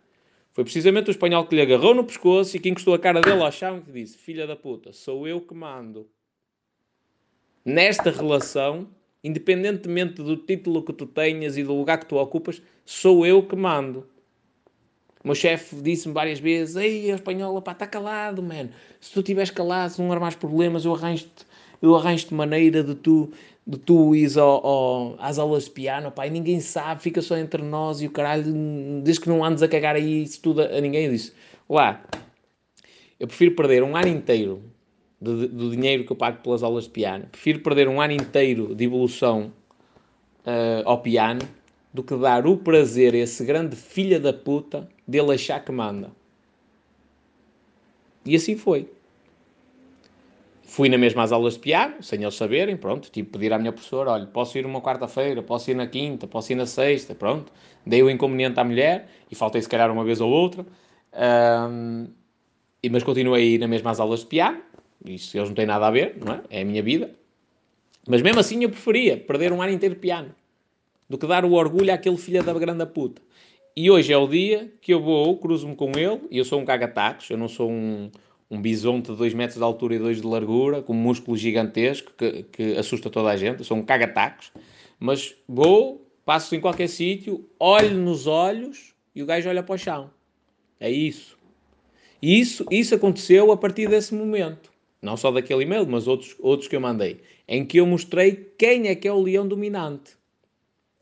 Foi 0.53 0.63
precisamente 0.65 1.09
o 1.09 1.11
espanhol 1.11 1.45
que 1.47 1.55
lhe 1.55 1.61
agarrou 1.61 1.93
no 1.93 2.03
pescoço 2.03 2.55
e 2.55 2.59
que 2.59 2.69
encostou 2.69 2.93
a 2.93 2.99
cara 2.99 3.21
dele 3.21 3.41
ao 3.41 3.51
chão 3.51 3.77
e 3.77 3.81
que 3.81 3.91
disse: 3.91 4.17
Filha 4.17 4.45
da 4.45 4.55
puta, 4.55 4.91
sou 4.91 5.27
eu 5.27 5.39
que 5.39 5.53
mando. 5.53 6.09
Nesta 7.63 8.11
relação, 8.11 8.89
independentemente 9.23 10.21
do 10.21 10.35
título 10.35 10.83
que 10.83 10.91
tu 10.91 11.05
tenhas 11.05 11.57
e 11.57 11.63
do 11.63 11.73
lugar 11.73 11.99
que 11.99 12.05
tu 12.05 12.17
ocupas, 12.17 12.61
sou 12.83 13.25
eu 13.25 13.43
que 13.43 13.55
mando. 13.55 14.09
O 15.23 15.27
meu 15.27 15.35
chefe 15.35 15.75
disse-me 15.77 16.13
várias 16.13 16.39
vezes: 16.39 16.75
Ei, 16.75 17.11
a 17.11 17.15
espanhola, 17.15 17.61
pá, 17.61 17.71
está 17.71 17.87
calado, 17.87 18.43
mano. 18.43 18.71
Se 18.99 19.13
tu 19.13 19.19
estiveres 19.21 19.51
calado, 19.51 19.93
se 19.93 20.01
não 20.01 20.11
armares 20.11 20.35
problemas, 20.35 20.83
eu 20.83 20.93
arranjo-te 20.93 21.45
eu 21.81 21.95
arranjo 21.95 22.27
maneira 22.35 22.83
de 22.83 22.95
tu, 22.95 23.31
de 23.65 23.77
tu 23.77 24.15
ires 24.15 24.37
ao, 24.37 24.65
ao, 24.65 25.15
às 25.19 25.39
aulas 25.39 25.65
de 25.65 25.71
piano, 25.71 26.11
pá, 26.11 26.27
e 26.27 26.29
ninguém 26.29 26.59
sabe, 26.59 27.01
fica 27.01 27.21
só 27.21 27.37
entre 27.37 27.63
nós 27.63 28.01
e 28.01 28.07
o 28.07 28.11
caralho, 28.11 28.53
desde 29.03 29.21
que 29.21 29.29
não 29.29 29.43
andes 29.43 29.63
a 29.63 29.67
cagar 29.67 29.95
aí 29.95 30.23
isso 30.23 30.41
tudo 30.41 30.61
a, 30.61 30.79
ninguém. 30.79 31.05
Eu 31.05 31.11
disse: 31.11 31.33
Lá, 31.69 32.03
eu 33.19 33.27
prefiro 33.27 33.55
perder 33.55 33.83
um 33.83 33.95
ano 33.95 34.07
inteiro 34.07 34.61
do, 35.19 35.47
do, 35.47 35.71
dinheiro 35.71 36.03
que 36.03 36.11
eu 36.11 36.15
pago 36.15 36.41
pelas 36.41 36.63
aulas 36.63 36.85
de 36.85 36.89
piano. 36.91 37.25
Prefiro 37.31 37.59
perder 37.59 37.87
um 37.87 38.01
ano 38.01 38.13
inteiro 38.13 38.75
de 38.75 38.85
evolução 38.85 39.53
uh, 40.45 40.81
ao 40.85 40.99
piano 41.01 41.41
do 41.93 42.03
que 42.03 42.15
dar 42.15 42.47
o 42.47 42.57
prazer 42.57 43.13
a 43.13 43.17
esse 43.17 43.43
grande 43.43 43.75
filha 43.75 44.19
da 44.19 44.33
puta 44.33 44.87
dele 45.07 45.33
achar 45.33 45.63
que 45.63 45.71
manda. 45.71 46.11
E 48.25 48.35
assim 48.35 48.55
foi. 48.55 48.89
Fui 50.71 50.87
na 50.87 50.97
mesma 50.97 51.23
às 51.23 51.33
aulas 51.33 51.55
de 51.55 51.59
piano, 51.59 52.01
sem 52.01 52.21
eles 52.21 52.33
saberem, 52.33 52.77
pronto, 52.77 53.11
que 53.11 53.21
pedir 53.23 53.51
à 53.51 53.59
minha 53.59 53.73
professora, 53.73 54.11
olha, 54.11 54.25
posso 54.25 54.57
ir 54.57 54.65
uma 54.65 54.79
quarta-feira, 54.79 55.43
posso 55.43 55.69
ir 55.69 55.73
na 55.73 55.85
quinta, 55.85 56.27
posso 56.27 56.53
ir 56.53 56.55
na 56.55 56.65
sexta, 56.65 57.13
pronto. 57.13 57.51
Dei 57.85 58.01
o 58.01 58.09
inconveniente 58.09 58.57
à 58.57 58.63
mulher, 58.63 59.09
e 59.29 59.35
faltei 59.35 59.61
se 59.61 59.67
calhar 59.67 59.91
uma 59.91 60.05
vez 60.05 60.21
ou 60.21 60.31
outra, 60.31 60.65
um, 61.69 62.07
mas 62.89 63.03
continuei 63.03 63.41
a 63.43 63.45
ir 63.45 63.57
na 63.57 63.67
mesma 63.67 63.91
às 63.91 63.99
aulas 63.99 64.21
de 64.21 64.27
piano, 64.27 64.61
isso 65.03 65.37
eles 65.37 65.49
não 65.49 65.55
têm 65.55 65.65
nada 65.65 65.87
a 65.87 65.91
ver, 65.91 66.15
não 66.17 66.35
é? 66.35 66.41
É 66.49 66.61
a 66.61 66.65
minha 66.65 66.81
vida. 66.81 67.13
Mas 68.07 68.21
mesmo 68.21 68.39
assim 68.39 68.63
eu 68.63 68.69
preferia 68.69 69.17
perder 69.17 69.51
um 69.51 69.61
ano 69.61 69.73
inteiro 69.73 69.95
de 69.95 69.99
piano 69.99 70.33
do 71.09 71.17
que 71.17 71.27
dar 71.27 71.43
o 71.43 71.51
orgulho 71.51 71.93
àquele 71.93 72.15
filho 72.15 72.41
da 72.41 72.53
grande 72.53 72.85
puta. 72.85 73.21
E 73.75 73.91
hoje 73.91 74.13
é 74.13 74.17
o 74.17 74.25
dia 74.25 74.71
que 74.79 74.93
eu 74.93 75.01
vou, 75.01 75.37
cruzo-me 75.37 75.75
com 75.75 75.91
ele, 75.97 76.21
e 76.31 76.37
eu 76.37 76.45
sou 76.45 76.61
um 76.61 76.65
cagatacos, 76.65 77.29
eu 77.29 77.37
não 77.37 77.49
sou 77.49 77.69
um, 77.69 78.09
um 78.51 78.61
bisonte 78.61 79.11
de 79.11 79.17
2 79.17 79.33
metros 79.33 79.57
de 79.57 79.63
altura 79.63 79.95
e 79.95 79.99
2 79.99 80.21
de 80.21 80.27
largura, 80.27 80.81
com 80.81 80.93
um 80.93 80.97
músculo 80.97 81.35
gigantesco 81.37 82.11
que, 82.17 82.43
que 82.43 82.77
assusta 82.77 83.09
toda 83.09 83.29
a 83.29 83.37
gente, 83.37 83.71
um 83.73 83.81
cagatacos, 83.81 84.51
mas 84.99 85.33
vou, 85.47 86.05
passo 86.25 86.53
em 86.53 86.59
qualquer 86.59 86.89
sítio, 86.89 87.49
olho 87.57 87.97
nos 87.97 88.27
olhos 88.27 88.93
e 89.15 89.23
o 89.23 89.25
gajo 89.25 89.49
olha 89.49 89.63
para 89.63 89.75
o 89.75 89.77
chão. 89.77 90.11
É 90.79 90.91
isso. 90.91 91.37
Isso, 92.21 92.65
isso 92.69 92.93
aconteceu 92.93 93.51
a 93.51 93.57
partir 93.57 93.87
desse 93.87 94.13
momento 94.13 94.71
não 95.01 95.17
só 95.17 95.31
daquele 95.31 95.63
e-mail, 95.63 95.87
mas 95.87 96.07
outros, 96.07 96.35
outros 96.39 96.67
que 96.67 96.75
eu 96.75 96.81
mandei, 96.81 97.21
em 97.47 97.65
que 97.65 97.79
eu 97.79 97.85
mostrei 97.85 98.53
quem 98.57 98.87
é 98.87 98.95
que 98.95 99.07
é 99.07 99.11
o 99.11 99.19
leão 99.19 99.47
dominante. 99.47 100.15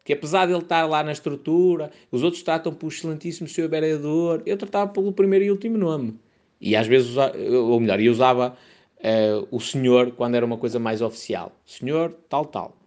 Que 0.06 0.14
apesar 0.14 0.46
de 0.46 0.54
ele 0.54 0.62
estar 0.62 0.86
lá 0.88 1.04
na 1.04 1.12
estrutura, 1.12 1.92
os 2.10 2.24
outros 2.24 2.42
tratam 2.42 2.74
por 2.74 2.88
excelentíssimo 2.88 3.48
seu 3.48 3.68
vereador, 3.68 4.42
eu 4.46 4.58
tratava 4.58 4.92
pelo 4.92 5.12
primeiro 5.12 5.46
e 5.46 5.52
último 5.52 5.78
nome. 5.78 6.18
E 6.60 6.76
às 6.76 6.88
vezes, 6.88 7.16
ou 7.18 7.80
melhor, 7.80 8.00
eu 8.00 8.12
usava 8.12 8.58
uh, 9.00 9.48
o 9.50 9.60
senhor 9.60 10.12
quando 10.12 10.36
era 10.36 10.46
uma 10.46 10.58
coisa 10.58 10.80
mais 10.80 11.02
oficial. 11.02 11.52
Senhor, 11.66 12.14
tal, 12.28 12.46
tal. 12.46 12.78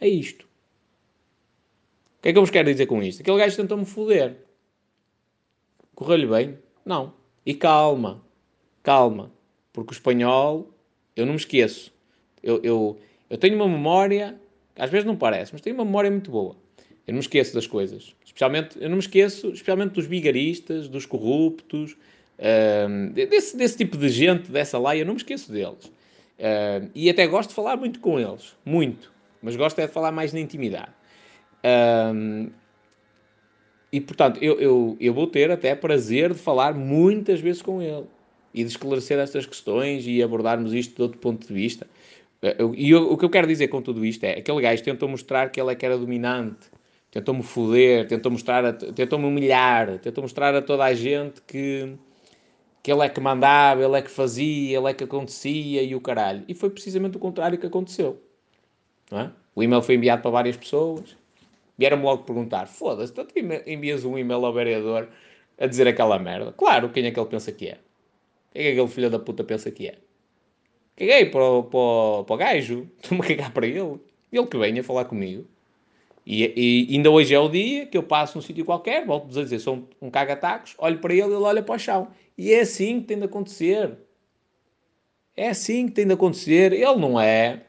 É 0.00 0.08
isto. 0.08 0.46
O 2.18 2.22
que 2.22 2.30
é 2.30 2.32
que 2.32 2.38
eu 2.38 2.42
vos 2.42 2.50
quero 2.50 2.70
dizer 2.70 2.86
com 2.86 3.02
isto? 3.02 3.20
Aquele 3.20 3.38
gajo 3.38 3.56
tentou-me 3.56 3.84
foder. 3.84 4.36
Correu-lhe 5.94 6.26
bem? 6.26 6.58
Não. 6.84 7.12
E 7.44 7.54
calma, 7.54 8.22
calma. 8.82 9.32
Porque 9.72 9.92
o 9.92 9.94
espanhol, 9.94 10.68
eu 11.14 11.26
não 11.26 11.34
me 11.34 11.38
esqueço. 11.38 11.92
Eu, 12.42 12.60
eu, 12.62 12.98
eu 13.28 13.38
tenho 13.38 13.56
uma 13.56 13.68
memória, 13.68 14.40
às 14.76 14.90
vezes 14.90 15.06
não 15.06 15.16
parece, 15.16 15.52
mas 15.52 15.60
tenho 15.60 15.76
uma 15.76 15.84
memória 15.84 16.10
muito 16.10 16.30
boa. 16.30 16.56
Eu 17.06 17.12
não 17.12 17.18
me 17.18 17.20
esqueço 17.20 17.54
das 17.54 17.66
coisas. 17.66 18.14
Especialmente, 18.24 18.76
eu 18.80 18.88
não 18.88 18.96
me 18.96 19.02
esqueço, 19.02 19.48
especialmente 19.48 19.92
dos 19.92 20.06
bigaristas, 20.06 20.88
dos 20.88 21.06
corruptos, 21.06 21.96
uh, 22.38 23.12
desse, 23.12 23.56
desse 23.56 23.76
tipo 23.76 23.96
de 23.96 24.08
gente, 24.08 24.50
dessa 24.50 24.76
eu 24.76 25.06
não 25.06 25.14
me 25.14 25.20
esqueço 25.20 25.50
deles. 25.52 25.86
Uh, 26.38 26.90
e 26.94 27.10
até 27.10 27.26
gosto 27.26 27.50
de 27.50 27.54
falar 27.54 27.76
muito 27.76 28.00
com 28.00 28.18
eles, 28.18 28.56
muito. 28.64 29.12
Mas 29.42 29.56
gosto 29.56 29.78
é 29.78 29.86
de 29.86 29.92
falar 29.92 30.12
mais 30.12 30.32
na 30.32 30.40
intimidade. 30.40 30.92
Uh, 31.64 32.50
e 33.92 34.00
portanto, 34.00 34.38
eu, 34.42 34.60
eu, 34.60 34.96
eu 35.00 35.14
vou 35.14 35.26
ter 35.26 35.50
até 35.50 35.74
prazer 35.74 36.32
de 36.32 36.38
falar 36.38 36.74
muitas 36.74 37.40
vezes 37.40 37.62
com 37.62 37.80
ele 37.80 38.06
e 38.52 38.62
de 38.62 38.70
esclarecer 38.70 39.18
estas 39.18 39.46
questões 39.46 40.06
e 40.06 40.22
abordarmos 40.22 40.72
isto 40.72 40.94
de 40.96 41.02
outro 41.02 41.18
ponto 41.18 41.46
de 41.46 41.54
vista. 41.54 41.86
Eh, 42.42 42.56
e 42.74 42.94
o 42.94 43.16
que 43.16 43.24
eu 43.24 43.30
quero 43.30 43.46
dizer 43.46 43.68
com 43.68 43.82
tudo 43.82 44.04
isto 44.04 44.24
é, 44.24 44.32
aquele 44.38 44.60
gajo 44.60 44.82
tentou 44.82 45.08
mostrar 45.08 45.50
que 45.50 45.60
ele 45.60 45.72
é 45.72 45.74
que 45.74 45.84
era 45.84 45.96
dominante, 45.96 46.68
tentou-me 47.10 47.42
foder, 47.42 48.06
tentou 48.06 48.30
mostrar, 48.30 48.72
tentou-me 48.74 49.26
humilhar, 49.26 49.98
tentou 49.98 50.22
mostrar 50.22 50.54
a 50.54 50.62
toda 50.62 50.84
a 50.84 50.94
gente 50.94 51.40
que, 51.42 51.94
que 52.88 52.92
ele 52.92 53.02
é 53.02 53.08
que 53.10 53.20
mandava, 53.20 53.84
ele 53.84 53.98
é 53.98 54.00
que 54.00 54.10
fazia, 54.10 54.78
ele 54.78 54.88
é 54.88 54.94
que 54.94 55.04
acontecia 55.04 55.82
e 55.82 55.94
o 55.94 56.00
caralho. 56.00 56.42
E 56.48 56.54
foi 56.54 56.70
precisamente 56.70 57.18
o 57.18 57.20
contrário 57.20 57.58
que 57.58 57.66
aconteceu. 57.66 58.18
É? 59.12 59.28
O 59.54 59.62
e-mail 59.62 59.82
foi 59.82 59.96
enviado 59.96 60.22
para 60.22 60.30
várias 60.30 60.56
pessoas. 60.56 61.14
Vieram-me 61.76 62.02
logo 62.02 62.22
perguntar: 62.22 62.66
foda-se, 62.66 63.12
tu 63.12 63.26
envias 63.66 64.06
um 64.06 64.16
e-mail 64.16 64.42
ao 64.42 64.54
vereador 64.54 65.06
a 65.58 65.66
dizer 65.66 65.86
aquela 65.86 66.18
merda. 66.18 66.50
Claro, 66.52 66.88
quem 66.88 67.04
é 67.04 67.10
que 67.10 67.20
ele 67.20 67.28
pensa 67.28 67.52
que 67.52 67.68
é? 67.68 67.78
Quem 68.52 68.62
é 68.62 68.64
que 68.64 68.70
aquele 68.70 68.88
filho 68.88 69.10
da 69.10 69.18
puta 69.18 69.44
pensa 69.44 69.70
que 69.70 69.88
é? 69.88 69.98
Caguei 70.96 71.26
para 71.26 71.44
o, 71.44 71.64
para, 71.64 72.24
para 72.24 72.34
o 72.34 72.38
gajo, 72.38 72.88
estou-me 73.02 73.22
a 73.22 73.28
cagar 73.28 73.52
para 73.52 73.66
ele. 73.66 74.00
Ele 74.32 74.46
que 74.46 74.56
venha 74.56 74.82
falar 74.82 75.04
comigo. 75.04 75.46
E, 76.30 76.86
e, 76.90 76.94
ainda 76.94 77.10
hoje 77.10 77.34
é 77.34 77.40
o 77.40 77.48
dia 77.48 77.86
que 77.86 77.96
eu 77.96 78.02
passo 78.02 78.36
num 78.36 78.42
sítio 78.42 78.62
qualquer, 78.62 79.06
volto-vos 79.06 79.38
a 79.38 79.42
dizer, 79.42 79.60
sou 79.60 79.76
um, 79.76 80.08
um 80.08 80.10
caga-tacos, 80.10 80.74
olho 80.76 80.98
para 80.98 81.14
ele, 81.14 81.22
ele 81.22 81.34
olha 81.36 81.62
para 81.62 81.76
o 81.76 81.78
chão. 81.78 82.08
E 82.36 82.52
é 82.52 82.60
assim 82.60 83.00
que 83.00 83.06
tem 83.06 83.16
de 83.16 83.24
acontecer. 83.24 83.96
É 85.34 85.48
assim 85.48 85.86
que 85.86 85.92
tem 85.94 86.06
de 86.06 86.12
acontecer. 86.12 86.74
Ele 86.74 86.96
não 86.96 87.18
é. 87.18 87.64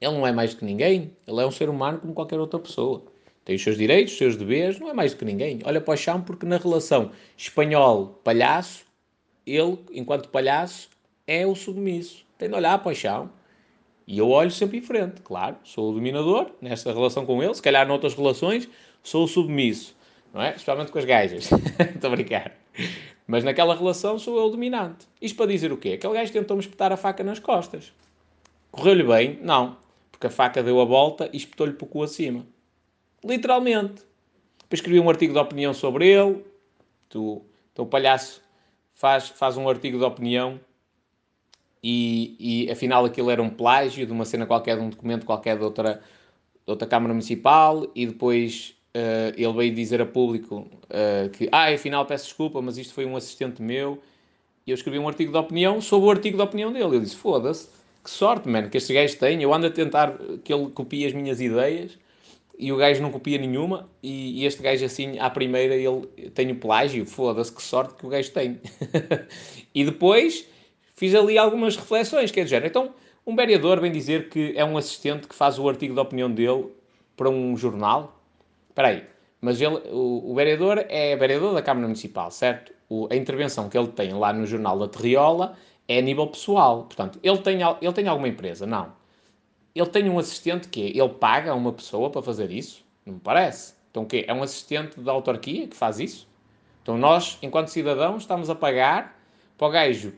Ele 0.00 0.12
não 0.12 0.24
é 0.24 0.30
mais 0.30 0.54
que 0.54 0.64
ninguém. 0.64 1.16
Ele 1.26 1.40
é 1.40 1.44
um 1.44 1.50
ser 1.50 1.68
humano 1.68 1.98
como 1.98 2.14
qualquer 2.14 2.38
outra 2.38 2.60
pessoa. 2.60 3.02
Tem 3.44 3.56
os 3.56 3.62
seus 3.64 3.76
direitos, 3.76 4.12
os 4.12 4.18
seus 4.18 4.36
deveres, 4.36 4.78
não 4.78 4.88
é 4.88 4.94
mais 4.94 5.12
que 5.12 5.24
ninguém. 5.24 5.58
Olha 5.64 5.80
para 5.80 5.94
o 5.94 5.96
chão 5.96 6.22
porque 6.22 6.46
na 6.46 6.58
relação 6.58 7.10
espanhol-palhaço, 7.36 8.84
ele, 9.44 9.76
enquanto 9.90 10.28
palhaço, 10.28 10.88
é 11.26 11.44
o 11.44 11.56
submisso. 11.56 12.24
Tem 12.38 12.48
de 12.48 12.54
olhar 12.54 12.78
para 12.78 12.92
o 12.92 12.94
chão. 12.94 13.28
E 14.06 14.18
eu 14.18 14.30
olho 14.30 14.50
sempre 14.50 14.78
em 14.78 14.82
frente, 14.82 15.20
claro. 15.22 15.56
Sou 15.64 15.90
o 15.90 15.94
dominador 15.94 16.50
nesta 16.60 16.92
relação 16.92 17.24
com 17.24 17.42
ele. 17.42 17.54
Se 17.54 17.62
calhar 17.62 17.86
noutras 17.86 18.14
relações 18.14 18.68
sou 19.02 19.24
o 19.24 19.28
submisso. 19.28 19.96
Não 20.32 20.42
é? 20.42 20.50
Especialmente 20.50 20.90
com 20.90 20.98
as 20.98 21.04
gajas. 21.04 21.50
Estou 21.94 22.08
a 22.08 22.16
brincar. 22.16 22.52
Mas 23.26 23.44
naquela 23.44 23.74
relação 23.74 24.18
sou 24.18 24.38
eu 24.38 24.46
o 24.46 24.50
dominante. 24.50 25.06
Isto 25.20 25.36
para 25.36 25.46
dizer 25.46 25.72
o 25.72 25.76
quê? 25.76 25.90
Aquele 25.90 26.14
gajo 26.14 26.32
tentou-me 26.32 26.62
espetar 26.62 26.92
a 26.92 26.96
faca 26.96 27.22
nas 27.22 27.38
costas. 27.38 27.92
Correu-lhe 28.70 29.04
bem? 29.04 29.38
Não. 29.42 29.76
Porque 30.10 30.26
a 30.26 30.30
faca 30.30 30.62
deu 30.62 30.80
a 30.80 30.84
volta 30.84 31.28
e 31.32 31.36
espetou-lhe 31.36 31.72
para 31.72 31.84
o 31.84 31.88
cu 31.88 32.02
acima. 32.02 32.46
Literalmente. 33.24 34.02
Depois 34.58 34.80
escrevi 34.80 34.98
um 34.98 35.08
artigo 35.08 35.32
de 35.32 35.38
opinião 35.38 35.74
sobre 35.74 36.08
ele. 36.08 36.44
Tu, 37.08 37.42
o 37.76 37.86
palhaço 37.86 38.42
faz, 38.94 39.28
faz 39.28 39.56
um 39.56 39.68
artigo 39.68 39.98
de 39.98 40.04
opinião 40.04 40.58
e, 41.82 42.66
e 42.66 42.70
afinal 42.70 43.04
aquilo 43.04 43.30
era 43.30 43.42
um 43.42 43.50
plágio 43.50 44.06
de 44.06 44.12
uma 44.12 44.24
cena 44.24 44.46
qualquer, 44.46 44.76
de 44.76 44.82
um 44.82 44.90
documento 44.90 45.26
qualquer 45.26 45.56
de 45.56 45.64
outra, 45.64 45.94
de 46.64 46.70
outra 46.70 46.86
Câmara 46.86 47.12
Municipal 47.12 47.86
e 47.94 48.06
depois 48.06 48.76
uh, 48.96 49.34
ele 49.36 49.52
veio 49.52 49.74
dizer 49.74 50.00
a 50.00 50.06
público 50.06 50.66
uh, 50.84 51.28
que, 51.30 51.48
ah, 51.50 51.72
afinal 51.72 52.06
peço 52.06 52.26
desculpa, 52.26 52.62
mas 52.62 52.78
isto 52.78 52.94
foi 52.94 53.04
um 53.04 53.16
assistente 53.16 53.60
meu 53.60 54.00
e 54.66 54.70
eu 54.70 54.74
escrevi 54.74 54.98
um 54.98 55.08
artigo 55.08 55.32
de 55.32 55.38
opinião 55.38 55.80
sobre 55.80 56.08
o 56.08 56.10
artigo 56.10 56.36
de 56.36 56.42
opinião 56.42 56.72
dele. 56.72 56.96
Eu 56.96 57.00
disse, 57.00 57.16
foda-se, 57.16 57.68
que 58.02 58.10
sorte, 58.10 58.48
mano, 58.48 58.70
que 58.70 58.76
este 58.76 58.94
gajo 58.94 59.18
tem. 59.18 59.42
Eu 59.42 59.52
ando 59.52 59.66
a 59.66 59.70
tentar 59.70 60.16
que 60.44 60.52
ele 60.52 60.68
copie 60.70 61.04
as 61.04 61.12
minhas 61.12 61.40
ideias 61.40 61.98
e 62.58 62.70
o 62.72 62.76
gajo 62.76 63.02
não 63.02 63.10
copia 63.10 63.38
nenhuma, 63.38 63.88
e, 64.00 64.44
este 64.44 64.62
gajo 64.62 64.84
assim, 64.84 65.18
à 65.18 65.28
primeira, 65.28 65.74
ele 65.74 66.06
tem 66.32 66.52
o 66.52 66.54
plágio, 66.54 67.04
foda-se, 67.04 67.50
que 67.50 67.60
sorte 67.60 67.94
que 67.94 68.06
o 68.06 68.08
gajo 68.08 68.30
tem. 68.30 68.60
e 69.74 69.84
depois 69.84 70.46
fiz 71.02 71.16
ali 71.16 71.36
algumas 71.36 71.74
reflexões, 71.74 72.30
que 72.30 72.38
é 72.38 72.44
dizer, 72.44 72.64
então, 72.64 72.94
um 73.26 73.34
vereador 73.34 73.80
vem 73.80 73.90
dizer 73.90 74.28
que 74.28 74.52
é 74.56 74.64
um 74.64 74.78
assistente 74.78 75.26
que 75.26 75.34
faz 75.34 75.58
o 75.58 75.68
artigo 75.68 75.94
de 75.94 76.00
opinião 76.00 76.30
dele 76.30 76.68
para 77.16 77.28
um 77.28 77.56
jornal? 77.56 78.22
Espera 78.68 78.86
aí, 78.86 79.04
mas 79.40 79.60
ele, 79.60 79.74
o, 79.90 80.30
o 80.30 80.34
vereador 80.36 80.86
é 80.88 81.16
vereador 81.16 81.54
da 81.54 81.60
Câmara 81.60 81.88
Municipal, 81.88 82.30
certo? 82.30 82.72
O, 82.88 83.08
a 83.10 83.16
intervenção 83.16 83.68
que 83.68 83.76
ele 83.76 83.88
tem 83.88 84.12
lá 84.12 84.32
no 84.32 84.46
jornal 84.46 84.78
da 84.78 84.86
Terriola 84.86 85.56
é 85.88 85.98
a 85.98 86.00
nível 86.02 86.28
pessoal. 86.28 86.84
Portanto, 86.84 87.18
ele 87.20 87.38
tem, 87.38 87.58
ele 87.80 87.92
tem 87.92 88.06
alguma 88.06 88.28
empresa? 88.28 88.64
Não 88.64 88.92
ele 89.74 89.86
tem 89.86 90.08
um 90.08 90.18
assistente 90.20 90.68
que 90.68 90.80
ele 90.80 91.08
paga 91.08 91.52
uma 91.52 91.72
pessoa 91.72 92.10
para 92.10 92.22
fazer 92.22 92.50
isso? 92.52 92.84
Não 93.06 93.14
me 93.14 93.20
parece. 93.20 93.74
Então 93.90 94.04
o 94.04 94.06
quê? 94.06 94.24
É 94.28 94.32
um 94.32 94.42
assistente 94.42 95.00
da 95.00 95.10
autarquia 95.12 95.66
que 95.66 95.76
faz 95.76 95.98
isso? 95.98 96.28
Então 96.82 96.98
nós, 96.98 97.38
enquanto 97.42 97.68
cidadãos, 97.68 98.22
estamos 98.22 98.50
a 98.50 98.54
pagar 98.54 99.18
para 99.56 99.66
o 99.66 99.70
gajo 99.70 100.12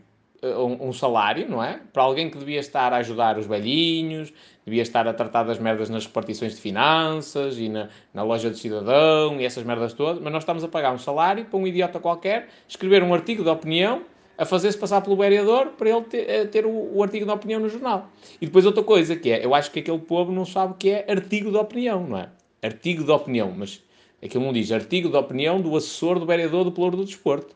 um, 0.44 0.88
um, 0.88 0.92
salário, 0.92 1.48
não 1.48 1.62
é? 1.62 1.80
Para 1.92 2.02
alguém 2.02 2.30
que 2.30 2.38
devia 2.38 2.60
estar 2.60 2.92
a 2.92 2.98
ajudar 2.98 3.38
os 3.38 3.46
velhinhos, 3.46 4.32
devia 4.64 4.82
estar 4.82 5.06
a 5.06 5.12
tratar 5.12 5.44
das 5.44 5.58
merdas 5.58 5.88
nas 5.88 6.06
repartições 6.06 6.54
de 6.54 6.60
finanças 6.60 7.58
e 7.58 7.68
na, 7.68 7.88
na 8.12 8.22
loja 8.22 8.50
de 8.50 8.58
cidadão 8.58 9.40
e 9.40 9.44
essas 9.44 9.64
merdas 9.64 9.92
todas, 9.92 10.22
mas 10.22 10.32
nós 10.32 10.42
estamos 10.42 10.62
a 10.64 10.68
pagar 10.68 10.92
um 10.92 10.98
salário 10.98 11.44
para 11.44 11.58
um 11.58 11.66
idiota 11.66 11.98
qualquer 11.98 12.48
escrever 12.68 13.02
um 13.02 13.14
artigo 13.14 13.42
de 13.42 13.48
opinião 13.48 14.02
a 14.36 14.44
fazer-se 14.44 14.76
passar 14.76 15.00
pelo 15.00 15.16
vereador 15.16 15.68
para 15.78 15.90
ele 15.90 16.02
ter, 16.02 16.28
eh, 16.28 16.44
ter 16.44 16.66
o, 16.66 16.96
o, 16.96 17.02
artigo 17.02 17.24
de 17.24 17.30
opinião 17.30 17.60
no 17.60 17.68
jornal. 17.68 18.08
E 18.40 18.46
depois 18.46 18.66
outra 18.66 18.82
coisa 18.82 19.14
que 19.14 19.30
é, 19.30 19.44
eu 19.44 19.54
acho 19.54 19.70
que 19.70 19.78
aquele 19.78 19.98
povo 19.98 20.32
não 20.32 20.44
sabe 20.44 20.72
o 20.72 20.76
que 20.76 20.90
é 20.90 21.06
artigo 21.08 21.50
de 21.50 21.56
opinião, 21.56 22.06
não 22.06 22.18
é? 22.18 22.28
Artigo 22.62 23.04
de 23.04 23.10
opinião, 23.10 23.52
mas 23.56 23.82
aquilo 24.22 24.44
não 24.44 24.52
diz 24.52 24.72
artigo 24.72 25.08
de 25.08 25.16
opinião 25.16 25.60
do 25.60 25.76
assessor 25.76 26.18
do 26.18 26.26
vereador 26.26 26.64
do 26.64 26.72
Pelouro 26.72 26.96
do 26.96 27.04
Desporto. 27.04 27.54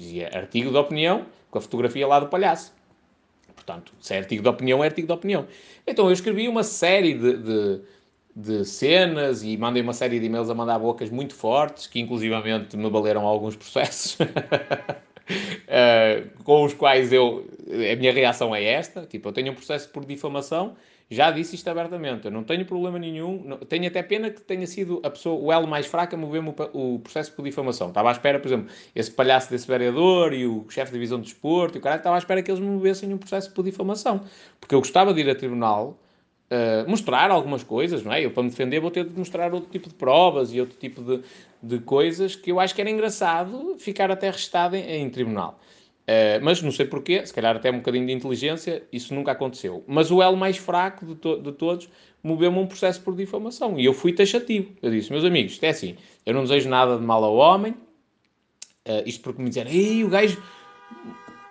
Dizia 0.00 0.30
artigo 0.32 0.70
de 0.70 0.78
opinião 0.78 1.26
com 1.50 1.58
a 1.58 1.60
fotografia 1.60 2.06
lá 2.06 2.18
do 2.18 2.28
palhaço. 2.28 2.72
Portanto, 3.54 3.92
se 4.00 4.14
é 4.14 4.18
artigo 4.18 4.42
de 4.42 4.48
opinião, 4.48 4.82
é 4.82 4.86
artigo 4.86 5.06
de 5.06 5.12
opinião. 5.12 5.46
Então 5.86 6.06
eu 6.06 6.12
escrevi 6.12 6.48
uma 6.48 6.64
série 6.64 7.12
de, 7.12 7.36
de, 7.36 7.82
de 8.34 8.64
cenas 8.64 9.42
e 9.42 9.58
mandei 9.58 9.82
uma 9.82 9.92
série 9.92 10.18
de 10.18 10.24
e-mails 10.24 10.48
a 10.48 10.54
mandar 10.54 10.78
bocas 10.78 11.10
muito 11.10 11.34
fortes, 11.34 11.86
que 11.86 12.00
inclusivamente 12.00 12.78
me 12.78 12.88
valeram 12.88 13.26
alguns 13.26 13.54
processos. 13.56 14.16
uh, 14.20 14.26
com 16.44 16.64
os 16.64 16.72
quais 16.72 17.12
eu. 17.12 17.46
A 17.68 17.96
minha 17.96 18.10
reação 18.14 18.54
é 18.54 18.64
esta: 18.64 19.04
tipo, 19.04 19.28
eu 19.28 19.32
tenho 19.34 19.52
um 19.52 19.54
processo 19.54 19.90
por 19.90 20.06
difamação, 20.06 20.76
já 21.10 21.32
disse 21.32 21.56
isto 21.56 21.66
abertamente, 21.68 22.26
eu 22.26 22.30
não 22.30 22.44
tenho 22.44 22.64
problema 22.64 22.96
nenhum, 22.96 23.56
tenho 23.68 23.88
até 23.88 24.00
pena 24.00 24.30
que 24.30 24.40
tenha 24.40 24.64
sido 24.64 25.00
a 25.02 25.10
pessoa, 25.10 25.40
o 25.40 25.52
elo 25.52 25.66
mais 25.66 25.84
fraco 25.86 26.14
a 26.14 26.18
mover-me 26.18 26.54
o, 26.72 26.94
o, 26.94 26.98
processo 27.00 27.32
por 27.32 27.42
difamação. 27.42 27.88
Estava 27.88 28.10
à 28.10 28.12
espera, 28.12 28.38
por 28.38 28.46
exemplo, 28.46 28.72
esse 28.94 29.10
palhaço 29.10 29.50
desse 29.50 29.66
vereador 29.66 30.32
e 30.32 30.46
o 30.46 30.64
chefe 30.68 30.92
de 30.92 30.98
divisão 30.98 31.18
de 31.18 31.24
desporto 31.24 31.76
e 31.76 31.80
o 31.80 31.82
cara 31.82 31.96
estava 31.96 32.14
à 32.14 32.18
espera 32.18 32.40
que 32.44 32.48
eles 32.48 32.60
me 32.60 32.68
movessem 32.68 33.12
um 33.12 33.18
processo 33.18 33.52
por 33.52 33.64
difamação, 33.64 34.20
porque 34.60 34.72
eu 34.72 34.78
gostava 34.78 35.12
de 35.12 35.20
ir 35.20 35.28
a 35.28 35.34
tribunal. 35.34 35.98
Uh, 36.52 36.88
mostrar 36.90 37.30
algumas 37.30 37.62
coisas, 37.62 38.02
não 38.02 38.12
é? 38.12 38.24
Eu, 38.24 38.32
para 38.32 38.42
me 38.42 38.50
defender, 38.50 38.80
vou 38.80 38.90
ter 38.90 39.04
de 39.04 39.16
mostrar 39.16 39.54
outro 39.54 39.70
tipo 39.70 39.88
de 39.88 39.94
provas 39.94 40.52
e 40.52 40.60
outro 40.60 40.76
tipo 40.76 41.00
de, 41.00 41.22
de 41.62 41.78
coisas 41.78 42.34
que 42.34 42.50
eu 42.50 42.58
acho 42.58 42.74
que 42.74 42.80
era 42.80 42.90
engraçado 42.90 43.76
ficar 43.78 44.10
até 44.10 44.28
restado 44.28 44.74
em, 44.74 44.82
em 44.82 45.08
tribunal. 45.08 45.60
Uh, 46.08 46.42
mas 46.42 46.60
não 46.60 46.72
sei 46.72 46.86
porquê, 46.86 47.24
se 47.24 47.32
calhar 47.32 47.54
até 47.54 47.70
um 47.70 47.76
bocadinho 47.76 48.06
de 48.06 48.12
inteligência, 48.12 48.82
isso 48.92 49.14
nunca 49.14 49.32
aconteceu. 49.32 49.84
Mas 49.86 50.10
o 50.10 50.20
elo 50.20 50.36
mais 50.36 50.56
fraco 50.56 51.06
de, 51.06 51.14
to 51.14 51.40
de 51.40 51.52
todos 51.52 51.88
moveu-me 52.22 52.58
um 52.58 52.66
processo 52.66 53.00
por 53.00 53.14
difamação. 53.14 53.78
E 53.78 53.84
eu 53.84 53.94
fui 53.94 54.12
taxativo. 54.12 54.72
Eu 54.82 54.90
disse, 54.90 55.10
meus 55.12 55.24
amigos, 55.24 55.52
isto 55.52 55.64
é 55.64 55.68
assim, 55.68 55.96
eu 56.26 56.34
não 56.34 56.42
desejo 56.42 56.68
nada 56.68 56.98
de 56.98 57.04
mal 57.04 57.22
ao 57.22 57.36
homem. 57.36 57.72
Uh, 58.88 59.02
isto 59.06 59.22
porque 59.22 59.40
me 59.40 59.48
disseram, 59.48 59.70
ei, 59.70 60.02
o 60.04 60.08
gajo... 60.08 60.42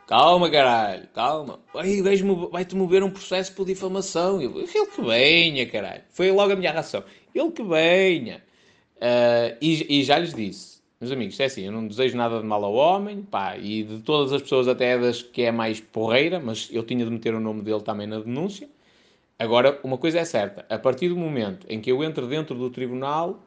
Calma, 0.07 0.49
caralho, 0.49 1.07
calma. 1.13 1.59
Ei, 1.83 2.01
o 2.01 2.03
gajo 2.03 2.49
vai-te 2.49 2.75
mover 2.75 3.03
um 3.03 3.11
processo 3.11 3.53
por 3.53 3.63
difamação. 3.63 4.41
Eu, 4.41 4.59
ele 4.59 4.67
que 4.67 5.01
venha, 5.03 5.67
caralho. 5.67 6.01
Foi 6.09 6.31
logo 6.31 6.51
a 6.51 6.55
minha 6.55 6.71
reação. 6.71 7.03
Ele 7.33 7.51
que 7.51 7.61
venha. 7.61 8.43
Uh, 8.97 9.55
e, 9.61 9.99
e, 9.99 10.03
já 10.03 10.17
lhes 10.17 10.33
disse, 10.33 10.78
meus 10.99 11.11
amigos, 11.13 11.39
é 11.39 11.45
assim, 11.45 11.61
eu 11.65 11.71
não 11.71 11.87
desejo 11.87 12.17
nada 12.17 12.39
de 12.39 12.45
mal 12.45 12.63
ao 12.63 12.73
homem, 12.73 13.21
pá, 13.21 13.57
e 13.57 13.83
de 13.83 14.01
todas 14.01 14.33
as 14.33 14.41
pessoas, 14.41 14.67
até 14.67 14.97
das 14.97 15.21
que 15.21 15.43
é 15.43 15.51
mais 15.51 15.79
porreira, 15.79 16.39
mas 16.39 16.67
eu 16.71 16.83
tinha 16.83 17.05
de 17.05 17.11
meter 17.11 17.33
o 17.33 17.39
nome 17.39 17.61
dele 17.61 17.81
também 17.81 18.05
na 18.05 18.19
denúncia. 18.19 18.69
Agora, 19.37 19.79
uma 19.81 19.97
coisa 19.97 20.19
é 20.19 20.25
certa, 20.25 20.65
a 20.69 20.77
partir 20.77 21.07
do 21.07 21.15
momento 21.15 21.65
em 21.69 21.79
que 21.79 21.89
eu 21.89 22.03
entro 22.03 22.27
dentro 22.27 22.53
do 22.55 22.69
tribunal, 22.69 23.39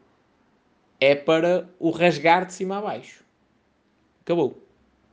é 0.98 1.14
para 1.14 1.68
o 1.78 1.90
rasgar 1.90 2.46
de 2.46 2.54
cima 2.54 2.78
a 2.78 2.80
baixo. 2.80 3.22
Acabou. 4.22 4.56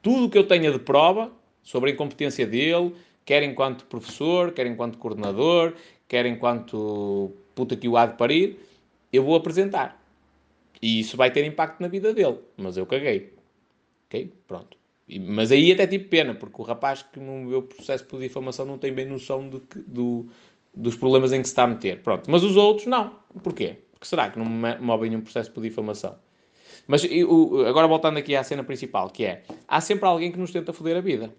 Tudo 0.01 0.25
o 0.25 0.29
que 0.29 0.37
eu 0.37 0.47
tenha 0.47 0.71
de 0.71 0.79
prova 0.79 1.29
sobre 1.61 1.89
a 1.89 1.93
incompetência 1.93 2.47
dele, 2.47 2.95
quer 3.25 3.43
enquanto 3.43 3.85
professor, 3.85 4.53
quer 4.53 4.65
enquanto 4.65 4.97
coordenador, 4.97 5.73
quer 6.07 6.25
enquanto 6.25 7.33
puta 7.53 7.75
que 7.75 7.89
o 7.89 7.97
há 7.97 8.05
de 8.05 8.15
parir, 8.15 8.57
eu 9.11 9.23
vou 9.23 9.35
apresentar. 9.35 9.98
E 10.81 10.99
isso 10.99 11.17
vai 11.17 11.31
ter 11.31 11.45
impacto 11.45 11.81
na 11.81 11.87
vida 11.87 12.13
dele. 12.13 12.39
Mas 12.57 12.77
eu 12.77 12.85
caguei. 12.85 13.33
Ok? 14.07 14.33
Pronto. 14.47 14.77
E, 15.07 15.19
mas 15.19 15.51
aí 15.51 15.71
até 15.71 15.87
tive 15.87 16.05
pena, 16.05 16.35
porque 16.35 16.61
o 16.61 16.63
rapaz 16.63 17.01
que 17.01 17.19
no 17.19 17.45
meu 17.45 17.63
processo 17.63 18.05
por 18.05 18.19
difamação 18.19 18.65
não 18.65 18.77
tem 18.77 18.93
bem 18.93 19.05
noção 19.05 19.49
de 19.49 19.59
que, 19.59 19.79
do, 19.79 20.27
dos 20.73 20.95
problemas 20.95 21.33
em 21.33 21.41
que 21.41 21.47
se 21.47 21.51
está 21.51 21.63
a 21.63 21.67
meter. 21.67 22.01
Pronto. 22.01 22.29
Mas 22.29 22.43
os 22.43 22.55
outros, 22.55 22.87
não. 22.87 23.15
Porquê? 23.43 23.77
Porque 23.91 24.07
será 24.07 24.29
que 24.29 24.39
não 24.39 24.45
movem 24.45 25.15
um 25.15 25.21
processo 25.21 25.51
por 25.51 25.61
difamação? 25.61 26.15
Mas 26.87 27.03
eu, 27.03 27.67
agora 27.67 27.87
voltando 27.87 28.17
aqui 28.17 28.35
à 28.35 28.43
cena 28.43 28.63
principal, 28.63 29.09
que 29.09 29.25
é, 29.25 29.43
há 29.67 29.81
sempre 29.81 30.05
alguém 30.07 30.31
que 30.31 30.39
nos 30.39 30.51
tenta 30.51 30.73
foder 30.73 30.97
a 30.97 31.01
vida. 31.01 31.33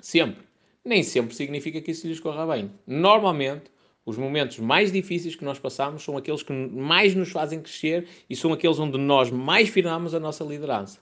Sempre. 0.00 0.44
Nem 0.84 1.02
sempre 1.02 1.34
significa 1.34 1.80
que 1.80 1.90
isso 1.90 2.06
lhes 2.06 2.20
corra 2.20 2.46
bem. 2.46 2.70
Normalmente, 2.86 3.70
os 4.06 4.18
momentos 4.18 4.58
mais 4.58 4.92
difíceis 4.92 5.34
que 5.34 5.44
nós 5.44 5.58
passamos 5.58 6.02
são 6.02 6.16
aqueles 6.16 6.42
que 6.42 6.52
mais 6.52 7.14
nos 7.14 7.30
fazem 7.30 7.60
crescer 7.60 8.06
e 8.28 8.36
são 8.36 8.52
aqueles 8.52 8.78
onde 8.78 8.98
nós 8.98 9.30
mais 9.30 9.68
firmamos 9.68 10.14
a 10.14 10.20
nossa 10.20 10.44
liderança. 10.44 10.98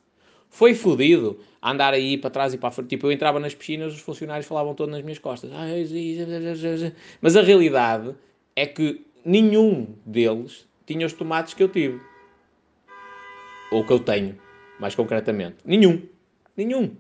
Foi 0.49 0.75
fodido 0.75 1.41
andar 1.63 1.95
aí 1.95 2.19
para 2.19 2.31
trás 2.31 2.53
e 2.53 2.59
para 2.59 2.71
frente. 2.71 2.91
Tipo, 2.91 3.07
eu 3.07 3.13
entrava 3.13 3.41
nas 3.41 3.55
piscinas, 3.55 3.95
os 3.95 4.01
funcionários 4.01 4.47
falavam 4.47 4.75
todos 4.75 4.93
nas 4.93 5.03
minhas 5.03 5.19
costas. 5.19 5.51
Mas 7.21 7.37
a 7.37 7.43
realidade 7.43 8.15
é 8.55 8.67
que 8.67 9.05
nenhum 9.25 9.95
deles 10.05 10.69
tinha 10.87 11.07
os 11.07 11.13
tomates 11.15 11.55
que 11.55 11.63
eu 11.63 11.69
tive. 11.69 12.01
Ou 13.73 13.85
que 13.85 13.93
eu 13.93 13.99
tenho, 13.99 14.39
mais 14.79 14.95
concretamente. 14.95 15.57
Nenhum. 15.65 16.03
Nenhum. 16.55 16.95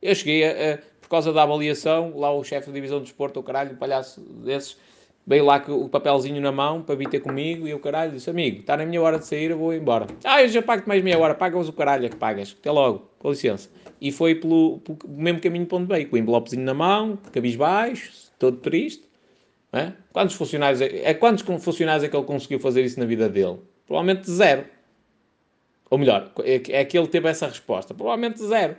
Eu 0.00 0.14
cheguei 0.14 0.44
a, 0.44 0.74
a 0.74 0.78
por 1.00 1.08
causa 1.16 1.32
da 1.32 1.42
avaliação, 1.42 2.16
lá 2.16 2.32
o 2.32 2.44
chefe 2.44 2.68
da 2.68 2.72
divisão 2.72 2.98
de 2.98 3.06
desporto, 3.06 3.40
o 3.40 3.42
caralho, 3.42 3.72
o 3.72 3.76
palhaço 3.76 4.20
desses, 4.20 4.78
veio 5.26 5.44
lá 5.44 5.60
com 5.60 5.72
o 5.72 5.88
papelzinho 5.88 6.40
na 6.40 6.52
mão 6.52 6.82
para 6.82 6.94
vir 6.94 7.08
ter 7.08 7.20
comigo 7.20 7.66
e 7.66 7.74
o 7.74 7.78
caralho 7.78 8.12
disse: 8.12 8.28
Amigo, 8.30 8.60
está 8.60 8.76
na 8.76 8.84
minha 8.84 9.00
hora 9.00 9.18
de 9.18 9.26
sair, 9.26 9.50
eu 9.50 9.58
vou 9.58 9.72
embora. 9.72 10.06
Ah, 10.24 10.42
eu 10.42 10.48
já 10.48 10.62
pago-te 10.62 10.88
mais 10.88 11.02
meia 11.02 11.18
hora, 11.18 11.34
pagas 11.34 11.68
o 11.68 11.72
caralho, 11.72 12.08
que 12.08 12.16
pagas. 12.16 12.56
Até 12.58 12.70
logo, 12.70 13.08
com 13.18 13.30
licença. 13.30 13.68
E 14.00 14.10
foi 14.10 14.34
pelo, 14.34 14.78
pelo 14.78 14.98
mesmo 15.08 15.40
caminho 15.40 15.66
para 15.66 15.78
onde 15.78 15.86
veio, 15.86 16.08
com 16.08 16.16
o 16.16 16.18
envelopezinho 16.18 16.64
na 16.64 16.74
mão, 16.74 17.18
cabisbaixo, 17.32 18.32
todo 18.38 18.56
triste. 18.58 19.08
É? 19.72 19.92
Quantos 20.12 20.34
funcionários 20.34 20.80
é, 20.80 21.10
é, 21.10 21.14
quantos 21.14 21.44
funcionários 21.62 22.02
é 22.02 22.08
que 22.08 22.16
ele 22.16 22.24
conseguiu 22.24 22.58
fazer 22.58 22.84
isso 22.84 22.98
na 22.98 23.06
vida 23.06 23.28
dele? 23.28 23.58
Provavelmente 23.86 24.28
zero. 24.28 24.64
Ou 25.88 25.98
melhor, 25.98 26.32
é, 26.44 26.54
é 26.80 26.84
que 26.84 26.98
ele 26.98 27.06
teve 27.06 27.28
essa 27.28 27.46
resposta. 27.46 27.94
Provavelmente 27.94 28.42
zero. 28.42 28.76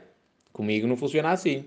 Comigo 0.52 0.86
não 0.86 0.96
funciona 0.96 1.30
assim. 1.30 1.64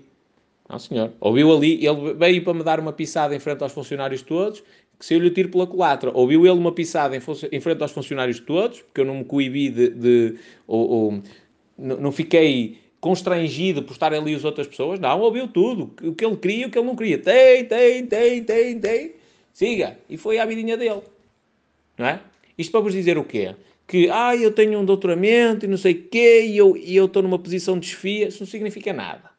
Não, 0.68 0.78
senhor. 0.78 1.12
Ouviu 1.20 1.54
ali, 1.54 1.86
ele 1.86 2.14
veio 2.14 2.42
para 2.42 2.54
me 2.54 2.64
dar 2.64 2.80
uma 2.80 2.92
pisada 2.92 3.34
em 3.34 3.38
frente 3.38 3.62
aos 3.62 3.72
funcionários 3.72 4.22
todos, 4.22 4.62
que 4.98 5.06
saiu-lhe 5.06 5.28
o 5.28 5.30
tiro 5.30 5.48
pela 5.48 5.66
culatra. 5.66 6.10
Ouviu 6.12 6.44
ele 6.44 6.58
uma 6.58 6.72
pisada 6.72 7.16
em, 7.16 7.20
em, 7.52 7.60
frente 7.60 7.82
aos 7.82 7.92
funcionários 7.92 8.40
todos, 8.40 8.82
porque 8.82 9.00
eu 9.00 9.04
não 9.04 9.18
me 9.18 9.24
coibi 9.24 9.70
de. 9.70 9.90
de 9.90 10.34
ou, 10.66 10.88
ou, 10.88 11.22
não 11.78 12.10
fiquei 12.10 12.78
constrangido 13.00 13.82
por 13.82 13.92
estar 13.92 14.12
ali 14.12 14.34
as 14.34 14.44
outras 14.44 14.66
pessoas. 14.66 14.98
Não, 14.98 15.20
ouviu 15.20 15.46
tudo. 15.46 15.94
O 16.02 16.14
que 16.14 16.24
ele 16.24 16.36
queria, 16.36 16.66
o 16.66 16.70
que 16.70 16.78
ele 16.78 16.86
não 16.86 16.96
queria. 16.96 17.18
Tem, 17.18 17.64
tem, 17.64 18.06
tem, 18.06 18.42
tem, 18.42 18.80
tem. 18.80 19.12
Siga. 19.52 19.98
E 20.08 20.16
foi 20.16 20.38
a 20.38 20.46
vidinha 20.46 20.76
dele. 20.76 21.02
Não 21.96 22.06
é? 22.06 22.20
Isto 22.58 22.72
para 22.72 22.80
vos 22.80 22.92
dizer 22.92 23.18
o 23.18 23.24
quê? 23.24 23.54
Que, 23.86 24.08
ah, 24.10 24.34
eu 24.34 24.50
tenho 24.50 24.80
um 24.80 24.84
doutoramento 24.84 25.64
e 25.64 25.68
não 25.68 25.76
sei 25.76 25.92
o 25.92 26.08
quê, 26.08 26.44
e 26.46 26.56
eu 26.56 26.74
estou 26.76 27.22
eu 27.22 27.22
numa 27.22 27.38
posição 27.38 27.74
de 27.78 27.86
desfia. 27.86 28.28
Isso 28.28 28.40
não 28.40 28.46
significa 28.46 28.92
nada. 28.92 29.35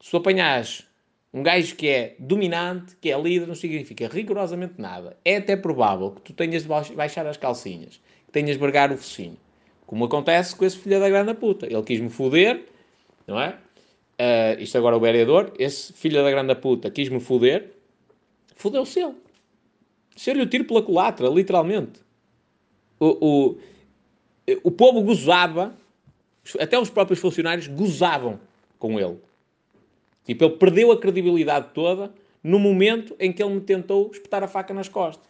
Se 0.00 0.16
apanhas 0.16 0.86
um 1.32 1.42
gajo 1.42 1.76
que 1.76 1.88
é 1.88 2.16
dominante, 2.18 2.96
que 3.00 3.10
é 3.10 3.20
líder, 3.20 3.46
não 3.46 3.54
significa 3.54 4.08
rigorosamente 4.08 4.74
nada. 4.78 5.16
É 5.24 5.36
até 5.36 5.56
provável 5.56 6.12
que 6.12 6.32
tu 6.32 6.32
tenhas 6.32 6.62
de 6.62 6.68
baixar 6.68 7.26
as 7.26 7.36
calcinhas, 7.36 8.00
que 8.26 8.32
tenhas 8.32 8.52
de 8.52 8.58
vergar 8.58 8.90
o 8.90 8.96
focinho. 8.96 9.36
Como 9.86 10.04
acontece 10.04 10.54
com 10.54 10.64
esse 10.64 10.78
filho 10.78 11.00
da 11.00 11.08
grande 11.08 11.34
puta. 11.34 11.66
Ele 11.66 11.82
quis-me 11.82 12.10
foder, 12.10 12.64
não 13.26 13.40
é? 13.40 13.58
Uh, 14.20 14.60
isto 14.60 14.76
agora 14.76 14.96
é 14.96 14.98
o 14.98 15.00
vereador, 15.00 15.52
esse 15.58 15.92
filho 15.92 16.22
da 16.22 16.30
grande 16.30 16.54
puta 16.56 16.90
quis-me 16.90 17.20
foder, 17.20 17.72
fodeu-se 18.56 19.00
ele. 19.00 19.14
Ser-lhe 20.16 20.42
o 20.42 20.46
tiro 20.46 20.64
pela 20.64 20.82
culatra, 20.82 21.28
literalmente. 21.28 22.00
O, 22.98 23.06
o, 23.20 23.58
o 24.64 24.70
povo 24.72 25.02
gozava, 25.02 25.72
até 26.58 26.76
os 26.76 26.90
próprios 26.90 27.20
funcionários 27.20 27.68
gozavam 27.68 28.40
com 28.78 28.98
ele. 28.98 29.18
Tipo, 30.28 30.44
ele 30.44 30.56
perdeu 30.56 30.92
a 30.92 31.00
credibilidade 31.00 31.68
toda 31.72 32.12
no 32.44 32.58
momento 32.58 33.16
em 33.18 33.32
que 33.32 33.42
ele 33.42 33.54
me 33.54 33.60
tentou 33.62 34.10
espetar 34.12 34.44
a 34.44 34.46
faca 34.46 34.74
nas 34.74 34.86
costas. 34.86 35.26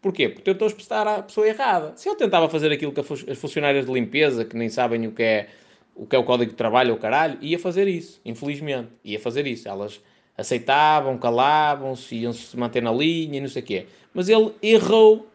Porquê? 0.00 0.30
Porque 0.30 0.42
tentou 0.42 0.66
espetar 0.66 1.06
a 1.06 1.22
pessoa 1.22 1.46
errada. 1.46 1.92
Se 1.96 2.08
ele 2.08 2.16
tentava 2.16 2.48
fazer 2.48 2.72
aquilo 2.72 2.90
que 2.90 3.00
as 3.00 3.38
funcionárias 3.38 3.84
de 3.84 3.92
limpeza, 3.92 4.46
que 4.46 4.56
nem 4.56 4.70
sabem 4.70 5.06
o 5.06 5.12
que 5.12 5.22
é 5.22 5.48
o, 5.94 6.06
que 6.06 6.16
é 6.16 6.18
o 6.18 6.24
código 6.24 6.50
de 6.50 6.56
trabalho 6.56 6.94
ou 6.94 6.98
caralho, 6.98 7.36
ia 7.42 7.58
fazer 7.58 7.86
isso, 7.86 8.22
infelizmente. 8.24 8.88
Ia 9.04 9.20
fazer 9.20 9.46
isso. 9.46 9.68
Elas 9.68 10.00
aceitavam, 10.34 11.18
calavam-se, 11.18 12.16
iam-se 12.16 12.56
manter 12.56 12.82
na 12.82 12.90
linha 12.90 13.36
e 13.36 13.40
não 13.42 13.48
sei 13.48 13.60
o 13.60 13.66
quê. 13.66 13.86
Mas 14.14 14.30
ele 14.30 14.50
errou 14.62 15.28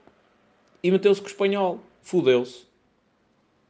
e 0.81 0.89
meteu-se 0.89 1.21
com 1.21 1.27
o 1.27 1.29
espanhol. 1.29 1.79
Fudeu-se. 2.01 2.65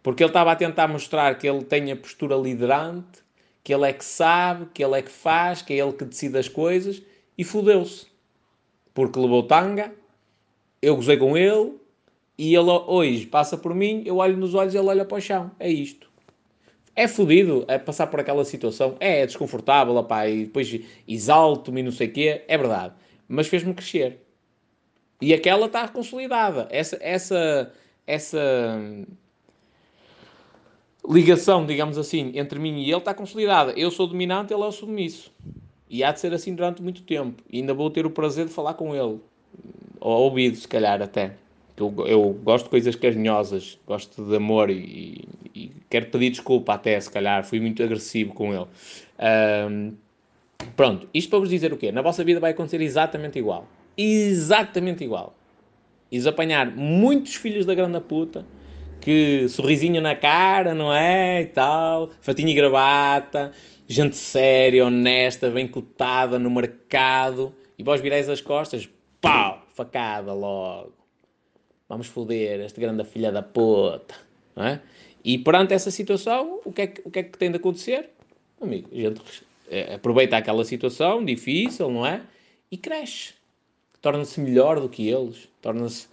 Porque 0.02 0.24
ele 0.24 0.30
estava 0.30 0.54
a 0.54 0.56
tentar 0.56 0.88
mostrar 0.88 1.38
que 1.38 1.50
ele 1.50 1.66
tem 1.66 1.92
a 1.92 1.98
postura 1.98 2.38
liderante 2.38 3.23
que 3.64 3.74
ele 3.74 3.90
é 3.90 3.94
que 3.94 4.04
sabe, 4.04 4.68
que 4.74 4.84
ele 4.84 5.00
é 5.00 5.02
que 5.02 5.12
faz, 5.12 5.62
que 5.62 5.74
é 5.74 5.78
ele 5.78 5.94
que 5.94 6.04
decide 6.04 6.38
as 6.38 6.50
coisas, 6.50 7.02
e 7.38 7.44
fodeu-se. 7.44 8.08
Porque 8.94 9.20
levou 9.20 9.44
tanga, 9.44 9.94
eu 10.82 10.96
gozei 10.96 11.18
com 11.18 11.38
ele, 11.38 11.80
e 12.38 12.56
ele 12.56 12.70
hoje 12.88 13.26
passa 13.26 13.58
por 13.58 13.74
mim, 13.74 14.04
eu 14.06 14.18
olho 14.18 14.36
nos 14.38 14.54
olhos 14.54 14.74
e 14.74 14.78
ele 14.78 14.88
olha 14.88 15.06
para 15.06 15.18
o 15.18 15.22
chão. 15.22 15.52
É 15.60 15.70
isto. 15.70 16.12
É 16.96 17.08
fodido 17.08 17.66
é 17.68 17.80
passar 17.80 18.08
por 18.08 18.20
aquela 18.20 18.46
situação, 18.46 18.96
é, 19.00 19.22
é 19.22 19.26
desconfortável, 19.26 19.96
opá, 19.96 20.28
e 20.28 20.46
depois 20.46 20.80
exalto-me 21.08 21.82
e 21.82 21.84
não 21.84 21.92
sei 21.92 22.08
o 22.08 22.12
quê, 22.12 22.44
é 22.48 22.58
verdade. 22.58 22.94
Mas 23.28 23.48
fez-me 23.48 23.74
crescer. 23.74 24.20
E 25.22 25.34
aquela 25.34 25.68
está 25.68 25.88
consolidada. 25.88 26.68
Essa, 26.70 26.98
essa, 27.02 27.72
essa 28.06 28.40
ligação, 31.08 31.66
digamos 31.66 31.98
assim, 31.98 32.32
entre 32.36 32.60
mim 32.60 32.82
e 32.82 32.90
ele 32.90 32.98
está 32.98 33.14
consolidada. 33.14 33.74
Eu 33.74 33.92
sou 33.92 34.08
dominante, 34.08 34.54
ele 34.54 34.64
é 34.64 34.66
o 34.66 34.72
submisso. 34.72 35.32
E 35.90 36.04
há 36.04 36.12
de 36.12 36.20
ser 36.20 36.34
assim 36.34 36.56
durante 36.56 36.82
muito 36.82 37.04
tempo. 37.04 37.44
E 37.50 37.60
ainda 37.60 37.74
vou 37.74 37.90
ter 37.90 38.06
o 38.06 38.10
prazer 38.10 38.46
de 38.46 38.54
falar 38.54 38.74
com 38.76 38.96
ele. 38.96 39.20
Ou 40.00 40.22
ouvido, 40.24 40.58
se 40.58 40.68
calhar, 40.68 41.02
até. 41.02 41.34
Eu, 41.78 41.94
eu 42.08 42.40
gosto 42.44 42.66
de 42.66 42.70
coisas 42.70 42.96
carinhosas, 42.96 43.80
gosto 43.86 44.24
de 44.24 44.36
amor 44.36 44.70
e, 44.70 45.28
e, 45.56 45.72
quero 45.90 46.06
pedir 46.08 46.30
desculpa 46.30 46.74
até, 46.74 47.00
se 47.00 47.10
calhar, 47.10 47.44
fui 47.44 47.60
muito 47.60 47.82
agressivo 47.82 48.34
com 48.34 48.54
ele. 48.54 48.68
Um, 49.70 49.94
pronto, 50.76 51.08
isto 51.14 51.30
para 51.30 51.40
vos 51.40 51.50
dizer 51.50 51.74
o 51.74 51.78
quê? 51.78 51.92
Na 51.92 52.02
vossa 52.02 52.24
vida 52.24 52.40
vai 52.40 52.52
acontecer 52.52 52.80
exatamente 52.82 53.40
igual. 53.40 53.68
Exatamente 53.98 55.04
igual. 55.04 55.36
E 56.12 56.28
apanhar 56.28 56.70
muitos 56.76 57.36
filhos 57.36 57.66
da 57.66 57.74
grande 57.74 58.00
puta 58.02 58.46
que 59.04 59.50
sorrisinho 59.50 60.02
na 60.02 60.16
cara, 60.16 60.74
não 60.74 60.94
é? 60.94 61.42
E 61.42 61.48
tal, 61.48 62.10
fatinho 62.22 62.48
e 62.50 62.54
gravata, 62.54 63.52
gente 63.86 64.16
séria, 64.16 64.86
honesta, 64.86 65.50
bem 65.50 65.68
cotada 65.68 66.40
no 66.40 66.50
mercado, 66.50 67.54
e 67.78 67.84
vós 67.84 68.00
virais 68.00 68.30
as 68.30 68.40
costas, 68.40 68.88
pau, 69.20 69.62
facada 69.74 70.32
logo. 70.32 70.94
Vamos 71.90 72.08
foder 72.08 72.62
este 72.62 72.80
grande 72.80 73.04
filha 73.04 73.30
da 73.30 73.42
puta, 73.42 74.16
não 74.56 74.66
é? 74.66 74.82
E 75.22 75.38
perante 75.38 75.74
essa 75.74 75.92
situação, 75.92 76.62
o 76.64 76.72
que 76.72 76.82
é 76.84 76.88
que, 76.88 77.02
o 77.04 77.12
que, 77.12 77.20
é 77.20 77.24
que 77.24 77.38
tem 77.38 77.52
de 77.52 77.58
acontecer? 77.58 78.10
Amigo, 78.62 78.90
a 78.90 78.96
gente 78.96 79.22
é, 79.70 79.96
aproveita 79.96 80.38
aquela 80.38 80.64
situação 80.64 81.26
difícil, 81.26 81.92
não 81.92 82.06
é? 82.06 82.22
E 82.72 82.78
cresce. 82.78 83.34
Torna-se 84.02 84.40
melhor 84.40 84.80
do 84.80 84.88
que 84.88 85.10
eles, 85.10 85.50
torna-se 85.62 86.08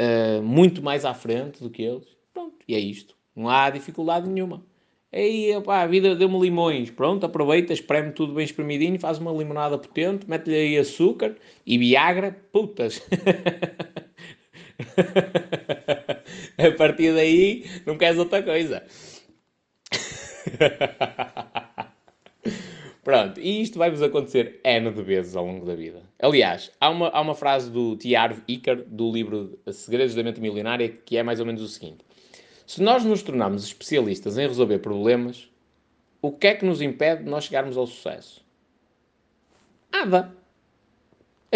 uh, 0.00 0.42
muito 0.42 0.82
mais 0.82 1.04
à 1.04 1.14
frente 1.14 1.62
do 1.62 1.70
que 1.70 1.82
eles 1.82 2.13
e 2.68 2.74
é 2.74 2.78
isto. 2.78 3.16
Não 3.34 3.48
há 3.48 3.70
dificuldade 3.70 4.28
nenhuma. 4.28 4.62
Aí, 5.12 5.52
a 5.52 5.86
vida 5.86 6.14
deu-me 6.16 6.40
limões. 6.40 6.90
Pronto, 6.90 7.24
aproveita, 7.24 7.72
espreme 7.72 8.12
tudo 8.12 8.34
bem 8.34 8.44
espremidinho, 8.44 8.98
faz 8.98 9.18
uma 9.18 9.32
limonada 9.32 9.78
potente, 9.78 10.28
mete-lhe 10.28 10.56
aí 10.56 10.76
açúcar 10.76 11.36
e 11.64 11.78
Viagra, 11.78 12.36
putas. 12.52 13.00
a 16.58 16.70
partir 16.76 17.14
daí, 17.14 17.64
não 17.86 17.96
queres 17.96 18.18
outra 18.18 18.42
coisa. 18.42 18.82
Pronto, 23.04 23.38
e 23.38 23.60
isto 23.60 23.78
vai-vos 23.78 24.02
acontecer 24.02 24.60
N 24.64 24.90
de 24.90 25.02
vezes 25.02 25.36
ao 25.36 25.46
longo 25.46 25.66
da 25.66 25.76
vida. 25.76 26.02
Aliás, 26.20 26.72
há 26.80 26.88
uma, 26.88 27.08
há 27.10 27.20
uma 27.20 27.34
frase 27.34 27.70
do 27.70 27.96
T. 27.96 28.16
Harv 28.16 28.38
Iker, 28.48 28.82
do 28.88 29.12
livro 29.12 29.58
Segredos 29.70 30.14
da 30.14 30.22
Mente 30.22 30.40
Milionária, 30.40 30.88
que 30.88 31.18
é 31.18 31.22
mais 31.22 31.38
ou 31.38 31.44
menos 31.46 31.60
o 31.62 31.68
seguinte. 31.68 31.98
Se 32.66 32.82
nós 32.82 33.04
nos 33.04 33.22
tornarmos 33.22 33.64
especialistas 33.64 34.38
em 34.38 34.46
resolver 34.46 34.78
problemas, 34.78 35.48
o 36.22 36.32
que 36.32 36.46
é 36.46 36.54
que 36.54 36.64
nos 36.64 36.80
impede 36.80 37.24
de 37.24 37.30
nós 37.30 37.44
chegarmos 37.44 37.76
ao 37.76 37.86
sucesso? 37.86 38.44
Nada. 39.92 40.34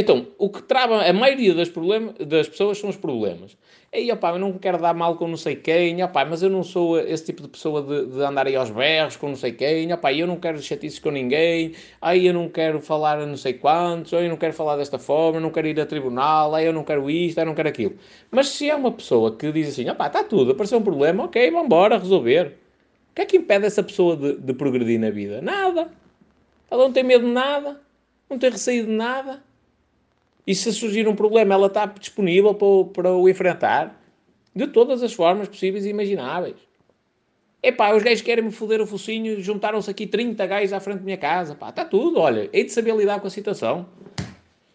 Então, 0.00 0.28
o 0.38 0.48
que 0.48 0.62
trava 0.62 1.02
a 1.02 1.12
maioria 1.12 1.52
das, 1.52 1.68
problem 1.68 2.14
das 2.24 2.48
pessoas 2.48 2.78
são 2.78 2.88
os 2.88 2.96
problemas. 2.96 3.56
Aí, 3.92 4.12
opá, 4.12 4.30
eu 4.30 4.38
não 4.38 4.52
quero 4.52 4.78
dar 4.78 4.94
mal 4.94 5.16
com 5.16 5.26
não 5.26 5.37
sei 5.37 5.56
quem, 5.56 6.00
opá, 6.04 6.24
mas 6.24 6.40
eu 6.40 6.48
não 6.48 6.62
sou 6.62 7.00
esse 7.00 7.24
tipo 7.24 7.42
de 7.42 7.48
pessoa 7.48 7.82
de, 7.82 8.06
de 8.06 8.22
andar 8.22 8.46
aí 8.46 8.54
aos 8.54 8.70
berros 8.70 9.16
com 9.16 9.30
não 9.30 9.34
sei 9.34 9.50
quem, 9.50 9.92
opá, 9.92 10.12
eu 10.12 10.24
não 10.24 10.37
quero 10.37 10.62
chatices 10.62 11.00
com 11.00 11.11
ninguém, 11.11 11.74
aí 12.00 12.28
eu 12.28 12.32
não 12.32 12.48
quero 12.48 12.80
falar 12.80 13.18
a 13.18 13.26
não 13.26 13.37
sei 13.37 13.54
quantos, 13.54 14.12
ou 14.12 14.20
eu 14.20 14.28
não 14.28 14.37
quero 14.37 14.52
falar 14.52 14.76
desta 14.76 15.00
forma, 15.00 15.38
eu 15.38 15.42
não 15.42 15.50
quero 15.50 15.66
ir 15.66 15.80
a 15.80 15.84
tribunal, 15.84 16.54
aí 16.54 16.66
eu 16.66 16.72
não 16.72 16.84
quero 16.84 17.11
isto, 17.11 17.38
aí 17.38 17.42
eu 17.42 17.48
não 17.48 17.56
quero 17.56 17.68
aquilo. 17.68 17.96
Mas 18.30 18.50
se 18.50 18.70
é 18.70 18.76
uma 18.76 18.92
pessoa 18.92 19.34
que 19.34 19.50
diz 19.50 19.70
assim, 19.70 19.90
opá, 19.90 20.06
está 20.06 20.22
tudo, 20.22 20.52
apareceu 20.52 20.78
um 20.78 20.82
problema, 20.82 21.24
ok, 21.24 21.50
vamos 21.50 21.66
embora 21.66 21.98
resolver. 21.98 22.56
O 23.11 23.14
que 23.16 23.22
é 23.22 23.26
que 23.26 23.37
impede 23.37 23.66
essa 23.66 23.82
pessoa 23.82 24.16
de, 24.16 24.34
de 24.34 24.54
progredir 24.54 25.00
na 25.00 25.11
vida? 25.11 25.42
Nada. 25.42 25.90
Ela 26.70 26.84
não 26.84 26.92
tem 26.92 27.02
medo 27.02 27.26
de 27.26 27.32
nada, 27.32 27.80
não 28.30 28.38
tem 28.38 28.48
receio 28.48 28.87
de 28.87 28.92
nada 28.92 29.47
e 30.48 30.54
se 30.54 30.72
surgir 30.72 31.06
um 31.06 31.14
problema, 31.14 31.52
ela 31.52 31.66
está 31.66 31.84
disponível 31.84 32.54
para, 32.54 32.66
o, 32.66 32.84
para 32.87 33.12
o 33.12 33.28
enfrentar 33.28 34.00
de 34.56 34.66
todas 34.66 35.02
as 35.02 35.12
formas 35.12 35.46
possíveis 35.46 35.84
e 35.84 35.90
imagináveis. 35.90 36.56
Epá, 37.62 37.94
os 37.94 38.02
gajos 38.02 38.22
querem-me 38.22 38.50
foder 38.50 38.80
o 38.80 38.87
focinho, 38.87 39.42
juntaram-se 39.42 39.90
aqui 39.90 40.06
30 40.06 40.46
gajos 40.46 40.72
à 40.72 40.80
frente 40.80 41.00
da 41.00 41.04
minha 41.04 41.18
casa. 41.18 41.54
Pá, 41.54 41.68
está 41.68 41.84
tudo, 41.84 42.18
olha, 42.18 42.48
hei 42.50 42.64
de 42.64 42.72
saber 42.72 42.96
lidar 42.96 43.20
com 43.20 43.26
a 43.26 43.30
situação. 43.30 43.87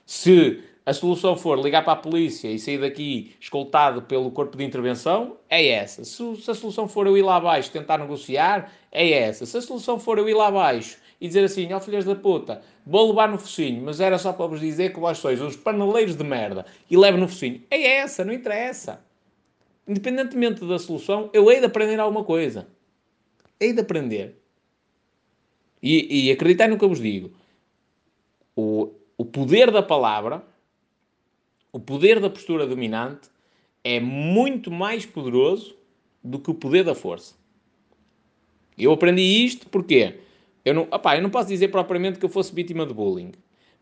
Se 0.05 0.61
a 0.85 0.93
solução 0.93 1.35
for 1.35 1.59
ligar 1.59 1.83
para 1.83 1.93
a 1.93 1.95
polícia 1.95 2.49
e 2.49 2.59
sair 2.59 2.77
daqui 2.77 3.35
escoltado 3.41 4.03
pelo 4.03 4.29
corpo 4.29 4.55
de 4.55 4.63
intervenção, 4.63 5.37
é 5.49 5.69
essa. 5.69 6.03
Se, 6.03 6.35
se, 6.35 6.51
a 6.51 6.53
solução 6.53 6.87
for 6.87 7.07
eu 7.07 7.17
ir 7.17 7.23
lá 7.23 7.37
abaixo 7.37 7.71
tentar 7.71 7.97
negociar, 7.97 8.71
é 8.91 9.09
essa. 9.11 9.43
Se 9.43 9.57
a 9.57 9.61
solução 9.61 9.99
for 9.99 10.19
eu 10.19 10.29
ir 10.29 10.35
lá 10.35 10.49
abaixo 10.49 10.97
e 11.23 11.27
dizer 11.27 11.45
assim, 11.45 11.71
ó 11.71 11.77
oh, 11.77 11.79
filhas 11.79 12.03
da 12.03 12.13
puta, 12.15 12.61
vou 12.85 13.07
levar 13.07 13.29
no 13.29 13.39
focinho, 13.39 13.81
mas 13.81 14.01
era 14.01 14.17
só 14.17 14.33
para 14.33 14.45
vos 14.45 14.59
dizer 14.59 14.91
que 14.91 14.99
vós 14.99 15.17
sois 15.17 15.41
uns 15.41 15.55
paneleiros 15.55 16.17
de 16.17 16.23
merda 16.25 16.65
e 16.91 16.97
levo 16.97 17.17
no 17.17 17.29
focinho, 17.29 17.63
é 17.71 17.81
essa, 17.81 18.25
não 18.25 18.33
interessa. 18.33 18.99
Independentemente 19.87 20.65
da 20.65 20.77
solução, 20.77 21.29
eu 21.31 21.49
hei 21.49 21.61
de 21.61 21.65
aprender 21.65 21.97
alguma 21.97 22.25
coisa. 22.25 22.67
Hei 23.57 23.71
de 23.71 23.79
aprender. 23.79 24.37
E, 25.81 26.27
e 26.27 26.31
acreditai 26.31 26.67
no 26.67 26.77
que 26.77 26.83
eu 26.83 26.89
vos 26.89 26.99
digo. 26.99 27.31
O, 28.53 28.91
o 29.17 29.23
poder 29.23 29.71
da 29.71 29.81
palavra 29.81 30.43
o 31.71 31.79
poder 31.79 32.19
da 32.19 32.29
postura 32.29 32.67
dominante 32.67 33.29
é 33.81 33.97
muito 33.97 34.69
mais 34.69 35.05
poderoso 35.05 35.73
do 36.21 36.37
que 36.37 36.51
o 36.51 36.53
poder 36.53 36.83
da 36.83 36.93
força. 36.93 37.33
Eu 38.77 38.91
aprendi 38.91 39.21
isto 39.21 39.69
porque 39.69 40.19
eu 40.65 40.73
não, 40.73 40.83
opá, 40.83 41.17
eu 41.17 41.21
não 41.21 41.29
posso 41.29 41.49
dizer 41.49 41.69
propriamente 41.69 42.19
que 42.19 42.25
eu 42.25 42.29
fosse 42.29 42.53
vítima 42.53 42.85
de 42.85 42.93
bullying, 42.93 43.31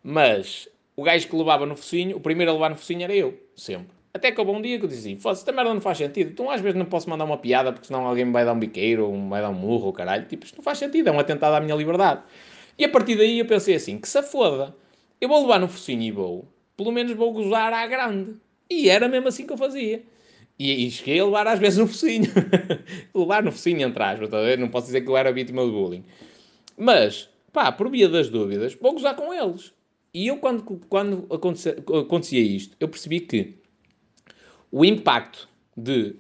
mas 0.04 0.68
o 0.96 1.04
gajo 1.04 1.28
que 1.28 1.36
levava 1.36 1.66
no 1.66 1.76
focinho, 1.76 2.18
o 2.18 2.20
primeiro 2.20 2.52
a 2.52 2.54
levar 2.54 2.70
no 2.70 2.76
focinho 2.76 3.04
era 3.04 3.16
eu, 3.16 3.40
sempre. 3.56 3.90
Até 4.14 4.32
que 4.32 4.40
houve 4.42 4.52
um 4.52 4.62
dia 4.62 4.78
que 4.78 4.86
eu 4.86 4.90
disse 4.90 5.14
assim, 5.14 5.30
esta 5.30 5.52
merda 5.52 5.74
não 5.74 5.80
faz 5.80 5.98
sentido, 5.98 6.32
então 6.32 6.52
às 6.52 6.60
vezes 6.60 6.78
não 6.78 6.86
posso 6.86 7.10
mandar 7.10 7.24
uma 7.24 7.38
piada 7.38 7.72
porque 7.72 7.88
senão 7.88 8.06
alguém 8.06 8.26
me 8.26 8.32
vai 8.32 8.44
dar 8.44 8.54
um 8.54 8.60
biqueiro 8.60 9.06
ou 9.06 9.18
me 9.18 9.30
vai 9.30 9.42
dar 9.42 9.50
um 9.50 9.54
murro 9.54 9.86
ou 9.86 9.94
caralho, 9.94 10.26
tipo, 10.26 10.46
isto 10.46 10.58
não 10.58 10.64
faz 10.64 10.78
sentido, 10.80 11.08
é 11.08 11.12
um 11.12 11.20
atentado 11.20 11.56
à 11.56 11.62
minha 11.62 11.76
liberdade. 11.76 12.22
E 12.78 12.84
a 12.84 12.90
partir 12.90 13.16
daí 13.16 13.40
eu 13.40 13.46
pensei 13.46 13.76
assim, 13.76 13.98
que 13.98 14.10
se 14.10 14.22
foda, 14.24 14.76
eu 15.20 15.30
vou 15.30 15.42
levar 15.42 15.60
no 15.60 15.68
focinho 15.68 16.02
e 16.02 16.12
vou, 16.12 16.46
pelo 16.76 16.92
menos 16.92 17.14
vou 17.14 17.32
gozar 17.32 17.72
à 17.72 17.88
grande. 17.88 18.36
E 18.70 18.90
era 18.90 19.08
mesmo 19.08 19.28
assim 19.28 19.46
que 19.46 19.54
eu 19.54 19.58
fazia. 19.58 20.04
E, 20.58 20.88
e 20.88 20.92
cheguei 20.92 21.20
a 21.20 21.26
levar 21.26 21.48
às 21.48 21.60
vezes 21.60 21.80
no 21.80 21.88
focinho. 21.88 22.30
levar 23.16 23.44
no 23.44 23.52
focinho, 23.52 23.88
entre 23.88 24.04
aspas, 24.04 24.30
não 24.60 24.68
posso 24.68 24.88
dizer 24.88 25.02
que 25.02 25.10
eu 25.10 25.16
era 25.16 25.32
vítima 25.32 25.64
de 25.64 25.72
bullying. 25.72 26.04
Mas, 26.78 27.30
pá, 27.52 27.72
por 27.72 27.90
via 27.90 28.08
das 28.08 28.30
dúvidas, 28.30 28.74
vou 28.76 28.94
gozar 28.94 29.16
com 29.16 29.34
eles. 29.34 29.74
E 30.14 30.28
eu, 30.28 30.38
quando, 30.38 30.82
quando 30.90 31.26
acontecia, 31.34 31.78
acontecia 32.02 32.42
isto, 32.42 32.76
eu 32.80 32.88
percebi 32.88 33.22
que 33.22 33.56
o 34.72 34.84
impacto 34.84 35.48
de 35.76 36.16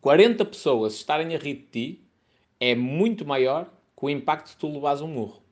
40 0.00 0.44
pessoas 0.44 0.94
estarem 0.94 1.34
a 1.34 1.38
rir 1.38 1.54
de 1.54 1.62
ti 1.62 2.04
é 2.60 2.74
muito 2.74 3.26
maior 3.26 3.64
que 3.96 4.06
o 4.06 4.10
impacto 4.10 4.50
de 4.50 4.56
tu 4.56 4.72
levares 4.72 5.00
um 5.00 5.08
murro. 5.08 5.42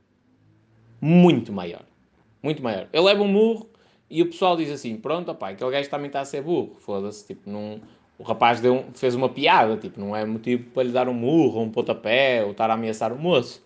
Muito 1.00 1.52
maior. 1.52 1.84
Muito 2.42 2.62
maior. 2.62 2.88
Eu 2.92 3.02
levo 3.04 3.24
um 3.24 3.28
murro, 3.28 3.68
e 4.08 4.22
o 4.22 4.26
pessoal 4.26 4.56
diz 4.56 4.70
assim: 4.70 4.96
pronto, 4.96 5.30
opa, 5.30 5.50
aquele 5.50 5.70
gajo 5.70 5.90
também 5.90 6.06
está 6.06 6.20
a 6.20 6.24
ser 6.24 6.42
burro, 6.42 6.76
foda-se. 6.78 7.26
Tipo, 7.26 7.50
não, 7.50 7.80
o 8.18 8.22
rapaz 8.22 8.60
deu, 8.60 8.84
fez 8.94 9.14
uma 9.14 9.28
piada, 9.28 9.76
tipo, 9.76 10.00
não 10.00 10.14
é 10.14 10.24
motivo 10.24 10.70
para 10.70 10.84
lhe 10.84 10.92
dar 10.92 11.08
um 11.08 11.14
murro, 11.14 11.60
um 11.60 11.70
pontapé 11.70 12.44
ou 12.44 12.52
estar 12.52 12.70
a 12.70 12.74
ameaçar 12.74 13.12
o 13.12 13.18
moço, 13.18 13.65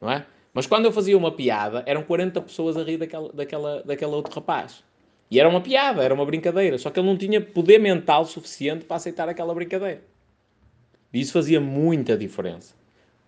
não 0.00 0.10
é? 0.10 0.26
Mas 0.52 0.66
quando 0.66 0.86
eu 0.86 0.92
fazia 0.92 1.16
uma 1.16 1.30
piada, 1.30 1.82
eram 1.86 2.02
40 2.02 2.40
pessoas 2.40 2.76
a 2.76 2.82
rir 2.82 2.96
daquela, 2.96 3.32
daquela, 3.32 3.82
daquele 3.82 4.10
outro 4.12 4.34
rapaz. 4.34 4.82
E 5.30 5.38
era 5.38 5.48
uma 5.48 5.60
piada, 5.60 6.02
era 6.02 6.12
uma 6.12 6.24
brincadeira. 6.24 6.78
Só 6.78 6.90
que 6.90 6.98
ele 6.98 7.06
não 7.06 7.16
tinha 7.16 7.40
poder 7.40 7.78
mental 7.78 8.24
suficiente 8.24 8.84
para 8.84 8.96
aceitar 8.96 9.28
aquela 9.28 9.54
brincadeira. 9.54 10.02
E 11.12 11.20
isso 11.20 11.32
fazia 11.32 11.60
muita 11.60 12.16
diferença. 12.16 12.74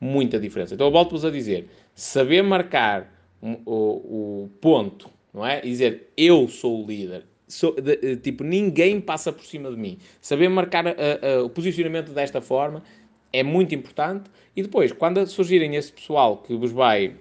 Muita 0.01 0.41
diferença. 0.41 0.75
Então 0.75 0.87
eu 0.87 0.93
volto-vos 0.93 1.25
a 1.25 1.31
dizer: 1.31 1.69
saber 1.95 2.43
marcar 2.43 3.13
o, 3.43 4.43
o, 4.45 4.51
ponto 4.61 5.11
não 5.33 5.47
é? 5.47 5.61
E 5.61 5.69
dizer 5.71 6.13
eu 6.17 6.49
sou 6.49 6.83
o 6.83 6.87
líder. 6.87 7.25
De, 7.83 7.97
de, 7.97 8.17
tipo, 8.17 8.45
ninguém 8.45 9.01
passa 9.01 9.33
por 9.33 9.45
cima 9.45 9.71
de 9.71 9.77
mim. 9.77 9.99
Saber 10.21 10.49
marcar 10.49 10.87
uh, 10.87 10.91
uh, 10.91 11.45
o 11.45 11.51
posicionamento 11.51 12.13
desta 12.13 12.41
forma 12.41 12.83
é 13.33 13.43
muito 13.43 13.75
importante. 13.75 14.31
E 14.55 14.63
depois, 14.63 14.93
quando 14.93 15.25
surgirem 15.27 15.77
esse 15.77 15.93
pessoal 15.93 16.39
que 16.39 16.55
vos 16.55 16.73
vai 16.73 17.17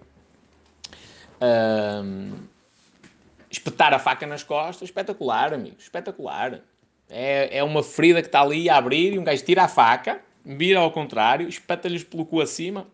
espetar 3.49 3.93
a 3.93 3.99
faca 3.99 4.27
nas 4.27 4.43
costas, 4.43 4.89
espetacular, 4.89 5.53
amigo, 5.53 5.77
espetacular. 5.79 6.61
É, 7.09 7.57
é 7.57 7.63
uma 7.63 7.81
ferida 7.81 8.21
que 8.21 8.27
está 8.27 8.41
ali 8.41 8.69
a 8.69 8.77
abrir 8.77 9.13
e 9.13 9.19
um 9.19 9.23
gajo 9.23 9.43
tira 9.43 9.63
a 9.63 9.67
faca, 9.67 10.21
vira 10.45 10.79
ao 10.79 10.91
contrário, 10.91 11.47
espeta-lhes 11.47 12.03
pelo 12.03 12.23
cu 12.23 12.39
acima 12.39 12.85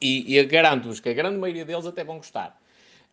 e, 0.00 0.38
e 0.38 0.44
garanto-vos 0.44 1.00
que 1.00 1.08
a 1.08 1.12
grande 1.12 1.36
maioria 1.36 1.64
deles 1.64 1.86
até 1.86 2.04
vão 2.04 2.18
gostar. 2.18 2.56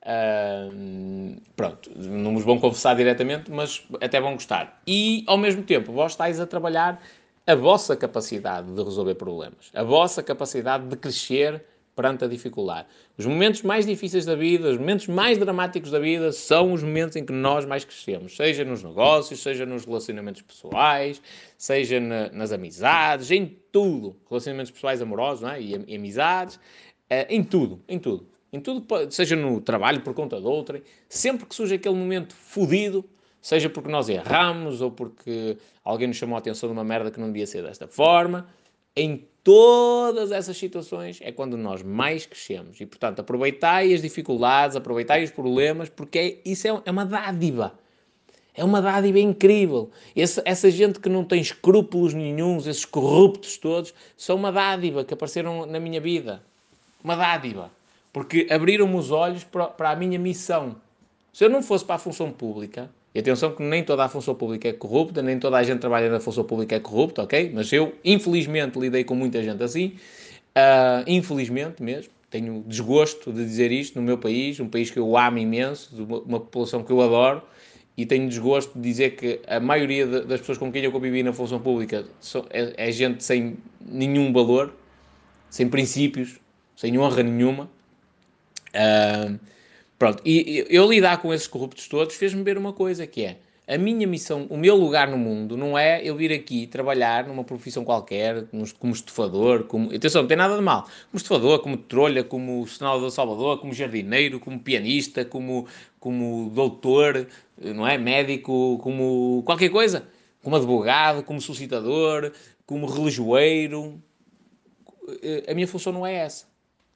Uh, 0.04 1.42
pronto, 1.56 1.90
não 1.96 2.36
vos 2.36 2.44
vão 2.44 2.60
confessar 2.60 2.96
diretamente, 2.96 3.50
mas 3.50 3.84
até 4.02 4.20
vão 4.20 4.34
gostar. 4.34 4.82
E, 4.86 5.24
ao 5.26 5.38
mesmo 5.38 5.64
tempo, 5.64 5.92
vós 5.92 6.12
estáis 6.12 6.40
a 6.40 6.46
trabalhar 6.46 7.02
a 7.46 7.56
vossa 7.56 7.96
capacidade 7.96 8.72
de 8.72 8.84
resolver 8.84 9.16
problemas, 9.16 9.72
a 9.74 9.84
vossa 9.84 10.24
capacidade 10.24 10.88
de 10.88 10.96
crescer 10.96 11.64
perante 11.96 12.24
a 12.24 12.28
dificuldade. 12.28 12.88
Os 13.18 13.26
momentos 13.26 13.62
mais 13.62 13.86
difíceis 13.86 14.26
da 14.26 14.36
vida, 14.36 14.70
os 14.70 14.78
momentos 14.78 15.08
mais 15.08 15.38
dramáticos 15.38 15.92
da 15.92 16.00
vida, 16.00 16.32
são 16.32 16.74
os 16.74 16.82
momentos 16.82 17.16
em 17.16 17.26
que 17.26 17.32
nós 17.32 17.66
mais 17.66 17.86
crescemos, 17.86 18.36
seja 18.36 18.64
nos 18.64 18.84
negócios, 18.84 19.42
seja 19.42 19.66
nos 19.66 19.86
relacionamentos 19.86 20.42
pessoais, 20.42 21.22
seja 21.58 22.00
na, 22.00 22.30
nas 22.32 22.52
amizades, 22.52 23.30
em 23.30 23.58
tudo. 23.72 24.16
Relacionamentos 24.28 24.72
pessoais 24.72 25.02
amorosos 25.02 25.44
é? 25.48 25.62
e, 25.62 25.86
e 25.88 25.96
amizades, 25.96 26.56
uh, 26.56 27.28
em 27.30 27.44
tudo, 27.44 27.80
em 27.88 28.00
tudo 28.00 28.34
em 28.54 28.62
tudo, 28.62 29.12
seja 29.12 29.36
no 29.36 29.60
trabalho 29.60 30.02
por 30.02 30.14
conta 30.14 30.40
de 30.40 30.46
outrem, 30.46 30.84
sempre 31.10 31.48
que 31.48 31.56
surge 31.56 31.74
aquele 31.74 31.96
momento 31.96 32.36
fodido, 32.36 33.04
seja 33.44 33.70
porque 33.70 33.92
nós 33.92 34.08
erramos 34.08 34.82
ou 34.82 34.90
porque 34.90 35.58
alguém 35.84 36.08
nos 36.08 36.16
chamou 36.16 36.38
a 36.38 36.40
atenção 36.40 36.70
de 36.70 36.74
uma 36.74 36.84
merda 36.84 37.12
que 37.12 37.20
não 37.20 37.28
devia 37.28 37.46
ser 37.46 37.62
desta 37.62 37.86
forma, 37.90 38.48
em 38.96 39.28
todas 39.44 40.32
essas 40.32 40.56
situações 40.56 41.20
é 41.22 41.30
quando 41.30 41.58
nós 41.58 41.84
mais 41.84 42.26
crescemos. 42.26 42.80
E, 42.80 42.86
portanto, 42.86 43.20
aproveitai 43.20 43.94
as 43.94 44.02
dificuldades, 44.02 44.78
aproveitai 44.78 45.26
os 45.26 45.30
problemas, 45.32 45.90
porque 45.90 46.18
é, 46.18 46.50
isso 46.50 46.66
é, 46.70 46.82
é 46.86 46.90
uma 46.90 47.06
dádiva. 47.06 47.78
É 48.56 48.64
uma 48.64 48.82
dádiva 48.82 49.20
incrível. 49.20 49.92
Esse, 50.16 50.42
essa 50.46 50.72
gente 50.72 51.02
que 51.02 51.10
não 51.10 51.26
tem 51.26 51.42
escrúpulos 51.42 52.14
nenhums, 52.14 52.66
esses 52.66 52.86
corruptos 52.86 53.58
todos, 53.58 53.94
são 54.16 54.38
uma 54.38 54.54
dádiva 54.54 55.04
que 55.04 55.14
apareceram 55.14 55.66
na 55.66 55.82
minha 55.82 56.00
vida. 56.00 56.42
Uma 57.04 57.18
dádiva. 57.18 57.70
Porque 58.14 58.48
abriram-me 58.50 58.96
os 58.96 59.12
olhos 59.12 59.44
para, 59.44 59.66
para 59.66 59.90
a 59.92 59.96
minha 59.98 60.18
missão. 60.18 60.78
Se 61.34 61.44
eu 61.44 61.50
não 61.50 61.62
fosse 61.62 61.84
para 61.84 61.96
a 61.96 62.00
função 62.00 62.32
pública, 62.32 62.90
e 63.14 63.20
atenção 63.20 63.52
que 63.52 63.62
nem 63.62 63.84
toda 63.84 64.04
a 64.04 64.10
função 64.10 64.34
pública 64.34 64.68
é 64.68 64.74
corrupta, 64.74 65.22
nem 65.22 65.38
toda 65.38 65.58
a 65.58 65.64
gente 65.64 65.76
que 65.76 65.82
trabalha 65.82 66.10
na 66.10 66.20
função 66.20 66.44
pública 66.44 66.76
é 66.76 66.80
corrupta, 66.80 67.22
ok? 67.22 67.52
Mas 67.54 67.72
eu, 67.72 67.94
infelizmente, 68.04 68.80
lidei 68.80 69.04
com 69.04 69.14
muita 69.14 69.44
gente 69.44 69.62
assim. 69.64 69.96
Uh, 70.56 71.04
infelizmente 71.06 71.82
mesmo. 71.82 72.12
Tenho 72.32 72.64
desgosto 72.66 73.32
de 73.32 73.46
dizer 73.46 73.72
isto 73.72 74.00
no 74.00 74.02
meu 74.02 74.18
país, 74.18 74.60
um 74.60 74.68
país 74.68 74.90
que 74.90 74.98
eu 74.98 75.16
amo 75.16 75.38
imenso, 75.38 76.04
uma, 76.04 76.40
população 76.40 76.84
que 76.84 76.92
eu 76.92 77.00
adoro, 77.00 77.44
e 77.96 78.08
tenho 78.08 78.28
desgosto 78.28 78.74
de 78.74 78.82
dizer 78.82 79.12
que 79.12 79.40
a 79.46 79.60
maioria 79.60 80.08
de, 80.08 80.22
das 80.22 80.40
pessoas 80.40 80.58
com 80.58 80.72
quem 80.72 80.84
eu 80.84 80.92
convivi 80.92 81.22
na 81.22 81.32
função 81.32 81.60
pública 81.60 82.06
é, 82.50 82.88
é 82.88 82.92
gente 82.92 83.24
sem 83.24 83.58
nenhum 83.80 84.34
valor, 84.34 84.74
sem 85.48 85.70
princípios, 85.70 86.40
sem 86.76 86.98
honra 86.98 87.22
nenhuma. 87.22 87.70
Uh, 88.74 89.40
pronto, 90.04 90.22
e 90.26 90.66
eu 90.70 90.92
lidar 90.92 91.22
com 91.22 91.34
esses 91.34 91.48
corruptos 91.48 91.88
todos 91.88 92.18
fez-me 92.18 92.44
ver 92.44 92.58
uma 92.58 92.74
coisa 92.74 93.08
que 93.08 93.24
é 93.24 93.38
a 93.66 93.78
minha 93.78 94.06
missão, 94.06 94.46
o 94.50 94.58
meu 94.58 94.76
lugar 94.76 95.08
no 95.08 95.18
mundo 95.18 95.56
não 95.56 95.78
é 95.78 96.02
eu 96.04 96.14
vir 96.14 96.34
aqui 96.34 96.68
trabalhar 96.68 97.26
numa 97.26 97.46
profissão 97.46 97.86
qualquer, 97.86 98.46
como 98.78 98.92
estufador, 98.92 99.64
como, 99.64 99.96
atenção, 99.96 100.24
não 100.24 100.28
tem 100.28 100.36
nada 100.36 100.58
de 100.58 100.62
mal, 100.62 100.82
como 100.84 101.16
estufador, 101.16 101.60
como 101.60 101.78
trolha, 101.78 102.22
como 102.22 102.68
senador 102.68 103.08
de 103.08 103.14
Salvador, 103.16 103.62
como 103.62 103.74
jardineiro, 103.74 104.42
como 104.42 104.60
pianista, 104.60 105.24
como, 105.24 105.66
como 106.02 106.50
doutor, 106.50 107.26
não 107.58 107.88
é? 107.88 107.98
Médico, 107.98 108.78
como 108.84 109.42
qualquer 109.46 109.70
coisa, 109.70 110.06
como 110.44 110.58
advogado, 110.58 111.24
como 111.24 111.40
suscitador, 111.40 112.34
como 112.66 112.86
religioeiro. 112.88 114.04
A 115.48 115.54
minha 115.54 115.68
função 115.68 115.94
não 115.94 116.06
é 116.06 116.16
essa. 116.16 116.53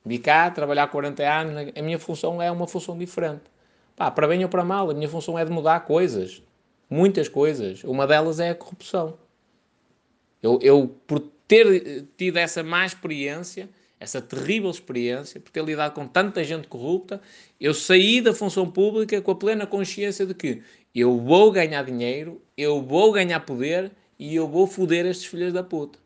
Vim 0.07 0.19
cá 0.19 0.49
trabalhar 0.49 0.87
40 0.87 1.21
anos, 1.21 1.73
a 1.75 1.81
minha 1.81 1.99
função 1.99 2.41
é 2.41 2.49
uma 2.49 2.65
função 2.65 2.97
diferente. 2.97 3.43
Pá, 3.93 4.09
para 4.09 4.25
bem 4.25 4.41
ou 4.41 4.49
para 4.49 4.63
mal, 4.63 4.89
a 4.89 4.93
minha 4.93 5.09
função 5.09 5.37
é 5.37 5.43
de 5.43 5.51
mudar 5.51 5.81
coisas. 5.81 6.41
Muitas 6.89 7.27
coisas. 7.27 7.83
Uma 7.83 8.07
delas 8.07 8.39
é 8.39 8.51
a 8.51 8.55
corrupção. 8.55 9.17
Eu, 10.41 10.59
eu 10.61 10.95
por 11.05 11.19
ter 11.45 12.05
tido 12.15 12.37
essa 12.37 12.63
má 12.63 12.85
experiência, 12.85 13.69
essa 13.99 14.21
terrível 14.21 14.69
experiência, 14.69 15.41
por 15.41 15.51
ter 15.51 15.63
lidado 15.63 15.93
com 15.93 16.07
tanta 16.07 16.41
gente 16.41 16.69
corrupta, 16.69 17.19
eu 17.59 17.73
saí 17.73 18.21
da 18.21 18.33
função 18.33 18.69
pública 18.69 19.21
com 19.21 19.31
a 19.31 19.35
plena 19.35 19.67
consciência 19.67 20.25
de 20.25 20.33
que 20.33 20.63
eu 20.95 21.17
vou 21.19 21.51
ganhar 21.51 21.83
dinheiro, 21.83 22.41
eu 22.55 22.81
vou 22.81 23.11
ganhar 23.11 23.41
poder 23.41 23.91
e 24.17 24.33
eu 24.33 24.47
vou 24.47 24.67
foder 24.67 25.05
estes 25.05 25.25
filhos 25.25 25.51
da 25.51 25.63
puta. 25.63 25.99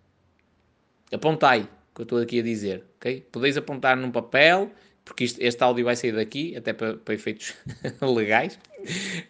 Apontai 1.12 1.70
que 1.94 2.02
eu 2.02 2.04
estou 2.04 2.20
aqui 2.20 2.40
a 2.40 2.44
dizer, 2.44 2.84
ok? 2.98 3.26
Podeis 3.32 3.58
apontar 3.58 3.98
num 3.98 4.12
papel, 4.12 4.72
porque 5.04 5.24
isto, 5.26 5.40
este 5.42 5.64
áudio 5.64 5.86
vai 5.86 5.96
sair 5.96 6.14
daqui, 6.14 6.56
até 6.56 6.74
para, 6.74 6.96
para 6.98 7.14
efeitos 7.14 7.54
legais. 8.02 8.58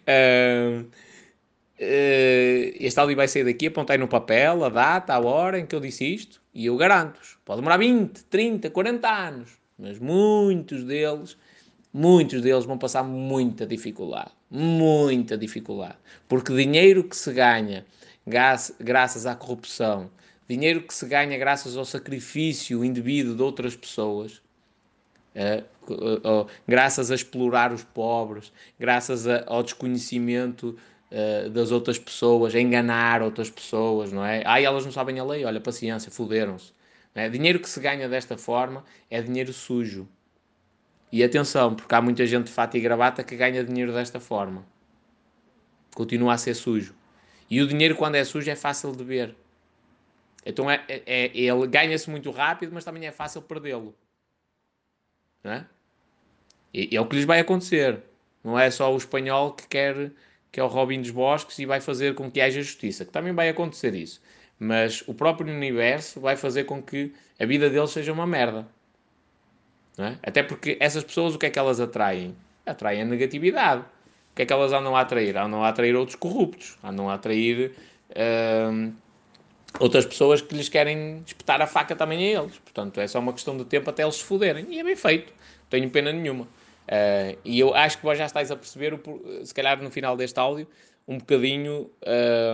Uh, 0.07 0.87
este 1.79 2.99
áudio 2.99 3.15
vai 3.15 3.27
sair 3.27 3.43
daqui, 3.43 3.67
apontei 3.67 3.97
no 3.97 4.07
papel 4.07 4.63
a 4.63 4.69
data, 4.69 5.15
a 5.15 5.19
hora 5.19 5.57
em 5.57 5.65
que 5.65 5.75
eu 5.75 5.79
disse 5.79 6.05
isto, 6.05 6.39
e 6.53 6.67
eu 6.67 6.77
garanto-vos, 6.77 7.39
pode 7.43 7.61
demorar 7.61 7.77
20, 7.77 8.23
30, 8.25 8.69
40 8.69 9.09
anos, 9.09 9.51
mas 9.79 9.97
muitos 9.97 10.83
deles, 10.83 11.35
muitos 11.91 12.41
deles 12.41 12.65
vão 12.65 12.77
passar 12.77 13.03
muita 13.03 13.65
dificuldade, 13.65 14.29
muita 14.51 15.35
dificuldade, 15.35 15.97
porque 16.27 16.53
dinheiro 16.53 17.03
que 17.03 17.17
se 17.17 17.33
ganha 17.33 17.83
graças 18.79 19.25
à 19.25 19.35
corrupção, 19.35 20.11
dinheiro 20.51 20.81
que 20.81 20.93
se 20.93 21.05
ganha 21.05 21.37
graças 21.37 21.77
ao 21.77 21.85
sacrifício 21.85 22.83
indevido 22.83 23.33
de 23.35 23.41
outras 23.41 23.73
pessoas, 23.75 24.41
é, 25.33 25.63
graças 26.67 27.09
a 27.09 27.15
explorar 27.15 27.71
os 27.71 27.83
pobres, 27.83 28.51
graças 28.77 29.25
ao 29.47 29.63
desconhecimento 29.63 30.77
uh, 31.09 31.49
das 31.49 31.71
outras 31.71 31.97
pessoas, 31.97 32.53
a 32.53 32.59
enganar 32.59 33.21
outras 33.21 33.49
pessoas, 33.49 34.11
não 34.11 34.25
é? 34.25 34.43
Ah, 34.45 34.59
elas 34.59 34.83
não 34.83 34.91
sabem 34.91 35.19
a 35.19 35.23
lei, 35.23 35.45
olha, 35.45 35.61
paciência, 35.61 36.11
fuderam-se. 36.11 36.73
É? 37.15 37.29
Dinheiro 37.29 37.59
que 37.59 37.69
se 37.69 37.79
ganha 37.79 38.07
desta 38.09 38.37
forma 38.37 38.83
é 39.09 39.21
dinheiro 39.21 39.53
sujo. 39.53 40.07
E 41.11 41.23
atenção, 41.23 41.75
porque 41.75 41.93
há 41.93 42.01
muita 42.01 42.25
gente 42.25 42.47
de 42.47 42.51
fato 42.51 42.75
e 42.77 42.81
gravata 42.81 43.23
que 43.23 43.35
ganha 43.35 43.63
dinheiro 43.63 43.93
desta 43.93 44.19
forma. 44.19 44.65
Continua 45.93 46.33
a 46.33 46.37
ser 46.37 46.55
sujo. 46.55 46.93
E 47.49 47.61
o 47.61 47.67
dinheiro, 47.67 47.95
quando 47.95 48.15
é 48.15 48.23
sujo, 48.23 48.49
é 48.49 48.55
fácil 48.55 48.93
de 48.93 49.03
ver. 49.03 49.35
Então 50.45 50.69
é, 50.69 50.83
é, 50.87 51.03
é 51.05 51.37
ele 51.37 51.67
ganha-se 51.67 52.09
muito 52.09 52.31
rápido, 52.31 52.71
mas 52.73 52.83
também 52.83 53.05
é 53.05 53.11
fácil 53.11 53.41
perdê-lo. 53.41 53.95
É? 55.43 55.63
E, 56.73 56.95
é 56.95 57.01
o 57.01 57.05
que 57.05 57.15
lhes 57.15 57.25
vai 57.25 57.39
acontecer. 57.39 57.99
Não 58.43 58.57
é 58.57 58.69
só 58.71 58.91
o 58.93 58.97
espanhol 58.97 59.53
que 59.53 59.67
quer 59.67 60.11
que 60.51 60.59
é 60.59 60.63
o 60.63 60.67
Robin 60.67 61.01
dos 61.01 61.11
Bosques 61.11 61.57
e 61.59 61.65
vai 61.65 61.79
fazer 61.79 62.13
com 62.13 62.29
que 62.29 62.41
haja 62.41 62.61
justiça, 62.61 63.05
que 63.05 63.11
também 63.11 63.33
vai 63.33 63.47
acontecer 63.47 63.95
isso. 63.95 64.21
Mas 64.59 65.01
o 65.07 65.13
próprio 65.13 65.51
universo 65.51 66.19
vai 66.19 66.35
fazer 66.35 66.65
com 66.65 66.83
que 66.83 67.13
a 67.39 67.45
vida 67.45 67.69
deles 67.69 67.91
seja 67.91 68.11
uma 68.11 68.27
merda. 68.27 68.67
É? 69.97 70.17
Até 70.21 70.43
porque 70.43 70.77
essas 70.79 71.03
pessoas, 71.03 71.35
o 71.35 71.39
que 71.39 71.45
é 71.45 71.49
que 71.49 71.57
elas 71.57 71.79
atraem? 71.79 72.35
Atraem 72.65 73.01
a 73.01 73.05
negatividade. 73.05 73.81
O 73.81 74.35
que 74.35 74.41
é 74.43 74.45
que 74.45 74.53
elas 74.53 74.73
andam 74.73 74.95
a 74.95 75.01
atrair? 75.01 75.37
Andam 75.37 75.63
a 75.63 75.69
atrair 75.69 75.95
outros 75.95 76.15
corruptos, 76.15 76.77
andam 76.83 77.09
a 77.09 77.15
atrair 77.15 77.73
uh, 78.11 78.93
outras 79.79 80.05
pessoas 80.05 80.41
que 80.41 80.55
lhes 80.55 80.69
querem 80.69 81.23
espetar 81.25 81.61
a 81.61 81.67
faca 81.67 81.95
também 81.95 82.19
a 82.19 82.41
eles. 82.41 82.57
Portanto, 82.59 82.99
é 82.99 83.07
só 83.07 83.19
uma 83.19 83.33
questão 83.33 83.57
de 83.57 83.65
tempo 83.65 83.89
até 83.89 84.03
eles 84.03 84.15
se 84.15 84.23
foderem. 84.23 84.65
E 84.69 84.79
é 84.79 84.83
bem 84.83 84.95
feito. 84.95 85.33
Tenho 85.69 85.89
pena 85.89 86.11
nenhuma. 86.11 86.43
Uh, 86.43 87.37
e 87.45 87.59
eu 87.59 87.73
acho 87.73 87.97
que 87.97 88.03
vós 88.03 88.17
já 88.17 88.25
estáis 88.25 88.51
a 88.51 88.55
perceber, 88.55 88.93
o, 88.93 88.99
se 89.45 89.53
calhar 89.53 89.81
no 89.81 89.89
final 89.89 90.17
deste 90.17 90.39
áudio, 90.39 90.67
um 91.07 91.17
bocadinho 91.17 91.89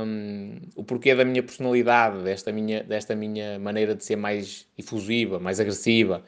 um, 0.05 0.59
o 0.75 0.83
porquê 0.83 1.13
da 1.15 1.25
minha 1.25 1.43
personalidade, 1.43 2.23
desta 2.23 2.51
minha, 2.51 2.83
desta 2.83 3.15
minha 3.15 3.59
maneira 3.59 3.95
de 3.95 4.03
ser 4.03 4.15
mais 4.15 4.67
efusiva, 4.77 5.39
mais 5.39 5.59
agressiva. 5.59 6.23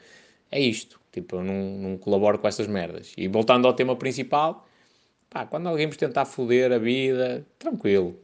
É 0.50 0.60
isto. 0.60 1.00
Tipo, 1.12 1.36
eu 1.36 1.44
não, 1.44 1.54
não 1.54 1.96
colaboro 1.96 2.38
com 2.38 2.48
essas 2.48 2.66
merdas. 2.66 3.12
E 3.16 3.28
voltando 3.28 3.66
ao 3.66 3.74
tema 3.74 3.96
principal, 3.96 4.66
pá, 5.28 5.46
quando 5.46 5.68
alguém 5.68 5.86
vos 5.86 5.96
tentar 5.96 6.24
foder 6.24 6.72
a 6.72 6.78
vida, 6.78 7.46
tranquilo 7.58 8.18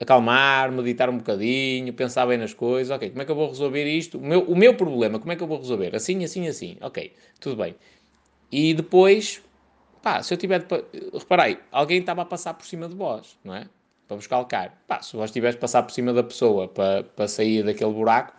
acalmar, 0.00 0.70
meditar 0.70 1.10
um 1.10 1.18
bocadinho, 1.18 1.92
pensar 1.92 2.26
bem 2.26 2.38
nas 2.38 2.54
coisas, 2.54 2.94
ok, 2.94 3.10
como 3.10 3.22
é 3.22 3.24
que 3.24 3.30
eu 3.30 3.34
vou 3.34 3.48
resolver 3.48 3.84
isto? 3.84 4.18
O 4.18 4.20
meu, 4.20 4.42
o 4.42 4.56
meu 4.56 4.74
problema, 4.74 5.18
como 5.18 5.32
é 5.32 5.36
que 5.36 5.42
eu 5.42 5.46
vou 5.46 5.58
resolver? 5.58 5.94
Assim, 5.94 6.22
assim, 6.24 6.46
assim, 6.46 6.76
ok, 6.80 7.12
tudo 7.40 7.56
bem. 7.56 7.74
E 8.50 8.74
depois, 8.74 9.42
pá, 10.02 10.22
se 10.22 10.32
eu 10.32 10.38
tiver, 10.38 10.60
de, 10.60 10.84
reparei, 11.12 11.58
alguém 11.72 11.98
estava 11.98 12.22
a 12.22 12.24
passar 12.24 12.54
por 12.54 12.66
cima 12.66 12.88
de 12.88 12.94
vós, 12.94 13.36
não 13.44 13.54
é? 13.54 13.66
Para 14.06 14.16
vos 14.16 14.26
calcar. 14.26 14.82
Pá, 14.86 15.02
se 15.02 15.16
vós 15.16 15.30
tiveres 15.30 15.56
de 15.56 15.60
passar 15.60 15.82
por 15.82 15.92
cima 15.92 16.12
da 16.12 16.22
pessoa 16.22 16.68
para, 16.68 17.02
para 17.02 17.28
sair 17.28 17.62
daquele 17.62 17.92
buraco, 17.92 18.34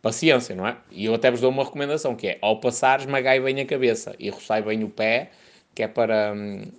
paciência, 0.00 0.54
não 0.54 0.66
é? 0.66 0.76
E 0.90 1.06
eu 1.06 1.14
até 1.14 1.30
vos 1.30 1.40
dou 1.40 1.50
uma 1.50 1.64
recomendação, 1.64 2.14
que 2.14 2.28
é, 2.28 2.38
ao 2.42 2.60
passar, 2.60 3.00
esmagai 3.00 3.40
bem 3.40 3.60
a 3.60 3.66
cabeça 3.66 4.14
e 4.18 4.28
roçai 4.28 4.62
bem 4.62 4.84
o 4.84 4.90
pé, 4.90 5.30
que 5.74 5.82
é 5.82 5.88
para, 5.88 6.32
hum, 6.36 6.70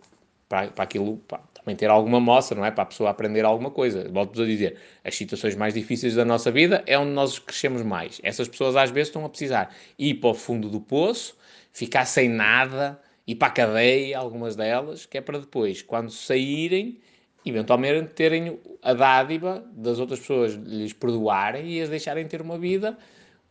para, 0.48 0.68
para 0.68 0.84
aquilo, 0.84 1.18
pá, 1.28 1.42
também 1.66 1.76
ter 1.76 1.90
alguma 1.90 2.20
moça, 2.20 2.54
não 2.54 2.64
é? 2.64 2.70
Para 2.70 2.84
a 2.84 2.86
pessoa 2.86 3.10
aprender 3.10 3.44
alguma 3.44 3.72
coisa. 3.72 4.08
Volto-vos 4.10 4.42
a 4.42 4.46
dizer, 4.46 4.78
as 5.04 5.16
situações 5.16 5.56
mais 5.56 5.74
difíceis 5.74 6.14
da 6.14 6.24
nossa 6.24 6.52
vida 6.52 6.84
é 6.86 6.98
onde 6.98 7.12
nós 7.12 7.40
crescemos 7.40 7.82
mais. 7.82 8.22
Essas 8.24 8.48
pessoas 8.48 8.76
às 8.76 8.92
vezes 8.92 9.10
estão 9.10 9.26
a 9.26 9.30
precisar 9.30 9.76
ir 9.98 10.14
para 10.16 10.30
o 10.30 10.34
fundo 10.36 10.70
do 10.70 10.80
poço, 10.80 11.36
ficar 11.74 12.06
sem 12.06 12.30
nada, 12.30 13.02
ir 13.26 13.36
para 13.36 13.48
a 13.48 13.52
cadeia, 13.52 14.18
algumas 14.20 14.56
delas, 14.56 15.08
que 15.08 15.18
é 15.18 15.22
para 15.22 15.40
depois, 15.40 15.82
quando 15.82 16.12
saírem, 16.12 17.00
eventualmente 17.44 18.14
terem 18.14 18.60
a 18.84 18.94
dádiva 18.94 19.66
das 19.74 19.98
outras 19.98 20.20
pessoas 20.20 20.54
lhes 20.54 20.94
perdoarem 20.94 21.68
e 21.68 21.82
as 21.82 21.90
deixarem 21.90 22.28
ter 22.28 22.42
uma 22.42 22.60
vida 22.60 22.96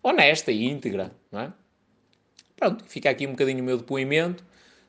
honesta 0.01 0.53
e 0.53 0.65
íntegra, 0.67 1.11
não 1.33 1.41
é? 1.41 1.53
Pronto, 2.55 2.85
fica 2.87 3.11
aqui 3.11 3.27
um 3.27 3.33
bocadinho 3.33 3.61
o 3.61 3.65
meu 3.65 3.77
depoimento 3.77 4.45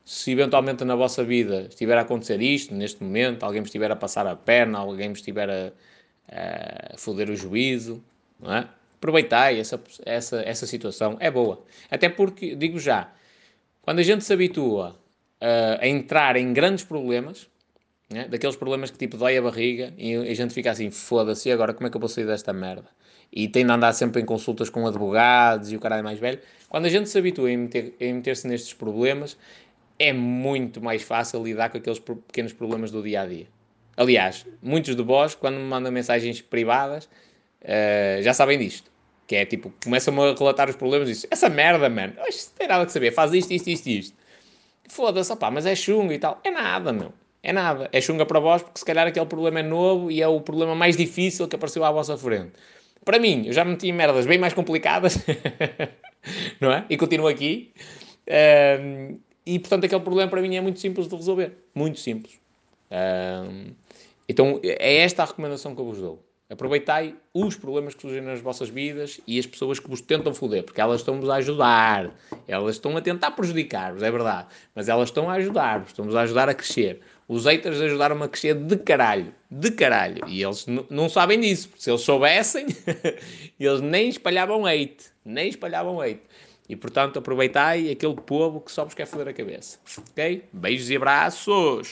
se 0.06 0.30
eventualmente 0.30 0.84
na 0.84 0.94
vossa 0.94 1.24
vida 1.24 1.66
estiver 1.68 1.98
a 1.98 2.02
acontecer 2.02 2.40
isto, 2.40 2.72
neste 2.72 3.02
momento, 3.02 3.42
alguém 3.42 3.60
me 3.60 3.66
estiver 3.66 3.90
a 3.90 3.96
passar 3.96 4.24
a 4.24 4.36
perna, 4.36 4.78
alguém 4.78 5.08
me 5.08 5.14
estiver 5.14 5.50
a, 5.50 5.72
a 6.94 6.96
foder 6.96 7.28
o 7.28 7.34
juízo, 7.36 8.00
não 8.38 8.54
é? 8.54 8.68
aproveitai 8.98 9.58
essa, 9.58 9.80
essa, 10.04 10.40
essa 10.42 10.64
situação, 10.64 11.16
é 11.18 11.28
boa. 11.28 11.60
Até 11.90 12.08
porque, 12.08 12.54
digo 12.54 12.78
já, 12.78 13.12
quando 13.82 13.98
a 13.98 14.02
gente 14.02 14.24
se 14.24 14.32
habitua 14.32 14.96
a, 15.40 15.86
entrar 15.86 16.36
em 16.36 16.52
grandes 16.52 16.84
problemas, 16.84 17.48
né? 18.08 18.28
daqueles 18.28 18.54
problemas 18.54 18.92
que 18.92 18.98
tipo 18.98 19.16
dói 19.16 19.36
a 19.36 19.42
barriga 19.42 19.92
e 19.98 20.14
a 20.14 20.34
gente 20.34 20.54
fica 20.54 20.70
assim, 20.70 20.88
foda-se, 20.88 21.50
agora 21.50 21.74
como 21.74 21.88
é 21.88 21.90
que 21.90 21.96
eu 21.96 22.00
vou 22.00 22.08
sair 22.08 22.26
desta 22.26 22.52
merda? 22.52 22.88
E 23.32 23.48
tem 23.48 23.66
de 23.66 23.72
andar 23.72 23.92
sempre 23.92 24.22
em 24.22 24.24
consultas 24.24 24.70
com 24.70 24.86
advogados 24.86 25.72
e 25.72 25.76
o 25.76 25.80
caralho 25.80 26.04
mais 26.04 26.18
velho. 26.18 26.38
Quando 26.68 26.86
a 26.86 26.88
gente 26.88 27.08
se 27.08 27.18
habitua 27.18 27.50
a 27.50 27.56
meter-se 27.56 28.12
meter 28.12 28.44
nestes 28.44 28.72
problemas, 28.72 29.36
é 29.98 30.12
muito 30.12 30.80
mais 30.80 31.02
fácil 31.02 31.42
lidar 31.42 31.70
com 31.70 31.78
aqueles 31.78 31.98
pequenos 31.98 32.52
problemas 32.52 32.90
do 32.90 33.02
dia 33.02 33.22
a 33.22 33.26
dia. 33.26 33.46
Aliás, 33.96 34.46
muitos 34.62 34.94
de 34.94 35.02
vós, 35.02 35.34
quando 35.34 35.56
me 35.56 35.64
mandam 35.64 35.90
mensagens 35.90 36.42
privadas, 36.42 37.06
uh, 37.62 38.22
já 38.22 38.34
sabem 38.34 38.58
disto. 38.58 38.90
Que 39.26 39.36
é 39.36 39.44
tipo, 39.44 39.72
começam-me 39.82 40.20
a 40.20 40.34
relatar 40.34 40.68
os 40.68 40.76
problemas 40.76 41.08
e 41.08 41.12
dizem: 41.12 41.28
Essa 41.32 41.48
merda, 41.48 41.88
mano, 41.88 42.12
não 42.16 42.24
tem 42.56 42.68
nada 42.68 42.86
que 42.86 42.92
saber, 42.92 43.10
faz 43.12 43.32
isto, 43.32 43.52
isto, 43.52 43.68
isto, 43.68 43.86
isto. 43.88 44.16
Foda-se, 44.88 45.32
opá, 45.32 45.50
mas 45.50 45.66
é 45.66 45.74
chunga 45.74 46.14
e 46.14 46.18
tal. 46.18 46.40
É 46.44 46.50
nada, 46.50 46.92
meu. 46.92 47.12
É 47.42 47.52
nada. 47.52 47.88
É 47.92 48.00
chunga 48.00 48.24
para 48.24 48.38
vós 48.38 48.62
porque 48.62 48.78
se 48.78 48.84
calhar 48.84 49.06
aquele 49.06 49.26
problema 49.26 49.60
é 49.60 49.62
novo 49.62 50.10
e 50.10 50.22
é 50.22 50.28
o 50.28 50.40
problema 50.40 50.74
mais 50.74 50.96
difícil 50.96 51.48
que 51.48 51.56
apareceu 51.56 51.84
à 51.84 51.90
vossa 51.90 52.16
frente. 52.16 52.52
Para 53.04 53.18
mim, 53.18 53.46
eu 53.46 53.52
já 53.52 53.64
meti 53.64 53.90
merdas 53.92 54.26
bem 54.26 54.38
mais 54.38 54.52
complicadas, 54.52 55.18
não 56.60 56.72
é? 56.72 56.84
E 56.90 56.96
continuo 56.96 57.28
aqui. 57.28 57.72
Um, 58.28 59.18
e, 59.46 59.58
portanto, 59.58 59.84
aquele 59.84 60.00
problema 60.00 60.28
para 60.28 60.42
mim 60.42 60.56
é 60.56 60.60
muito 60.60 60.80
simples 60.80 61.06
de 61.06 61.14
resolver. 61.14 61.56
Muito 61.74 62.00
simples. 62.00 62.34
Um, 62.90 63.72
então, 64.28 64.60
é 64.62 64.98
esta 64.98 65.22
a 65.22 65.26
recomendação 65.26 65.74
que 65.74 65.80
eu 65.80 65.84
vos 65.84 65.98
dou. 65.98 66.26
Aproveitai 66.48 67.16
os 67.34 67.56
problemas 67.56 67.94
que 67.94 68.02
surgem 68.02 68.20
nas 68.20 68.40
vossas 68.40 68.68
vidas 68.68 69.20
e 69.26 69.36
as 69.36 69.46
pessoas 69.46 69.80
que 69.80 69.90
vos 69.90 70.00
tentam 70.00 70.32
foder, 70.32 70.62
porque 70.62 70.80
elas 70.80 71.00
estão-vos 71.00 71.28
a 71.28 71.36
ajudar. 71.36 72.14
Elas 72.46 72.76
estão 72.76 72.96
a 72.96 73.00
tentar 73.00 73.32
prejudicar-vos, 73.32 74.00
é 74.00 74.10
verdade. 74.10 74.46
Mas 74.72 74.88
elas 74.88 75.08
estão 75.08 75.28
a 75.28 75.34
ajudar-vos, 75.34 75.88
estão-vos 75.88 76.14
a 76.14 76.20
ajudar 76.20 76.48
a 76.48 76.54
crescer. 76.54 77.00
Os 77.26 77.46
haters 77.46 77.80
ajudaram-me 77.80 78.22
a 78.22 78.28
crescer 78.28 78.54
de 78.54 78.76
caralho. 78.76 79.34
De 79.50 79.72
caralho. 79.72 80.24
E 80.28 80.40
eles 80.40 80.66
não 80.88 81.08
sabem 81.08 81.40
disso. 81.40 81.68
Se 81.76 81.90
eles 81.90 82.02
soubessem, 82.02 82.66
eles 83.58 83.80
nem 83.80 84.08
espalhavam 84.08 84.64
hate. 84.64 85.06
Nem 85.24 85.48
espalhavam 85.48 86.00
hate. 86.00 86.22
E 86.68 86.74
portanto 86.74 87.18
aproveitai 87.18 87.90
aquele 87.90 88.14
povo 88.16 88.60
que 88.60 88.72
só 88.72 88.84
vos 88.84 88.94
quer 88.94 89.06
foder 89.06 89.28
a 89.28 89.32
cabeça. 89.32 89.78
Ok? 90.10 90.44
Beijos 90.52 90.90
e 90.90 90.96
abraços! 90.96 91.88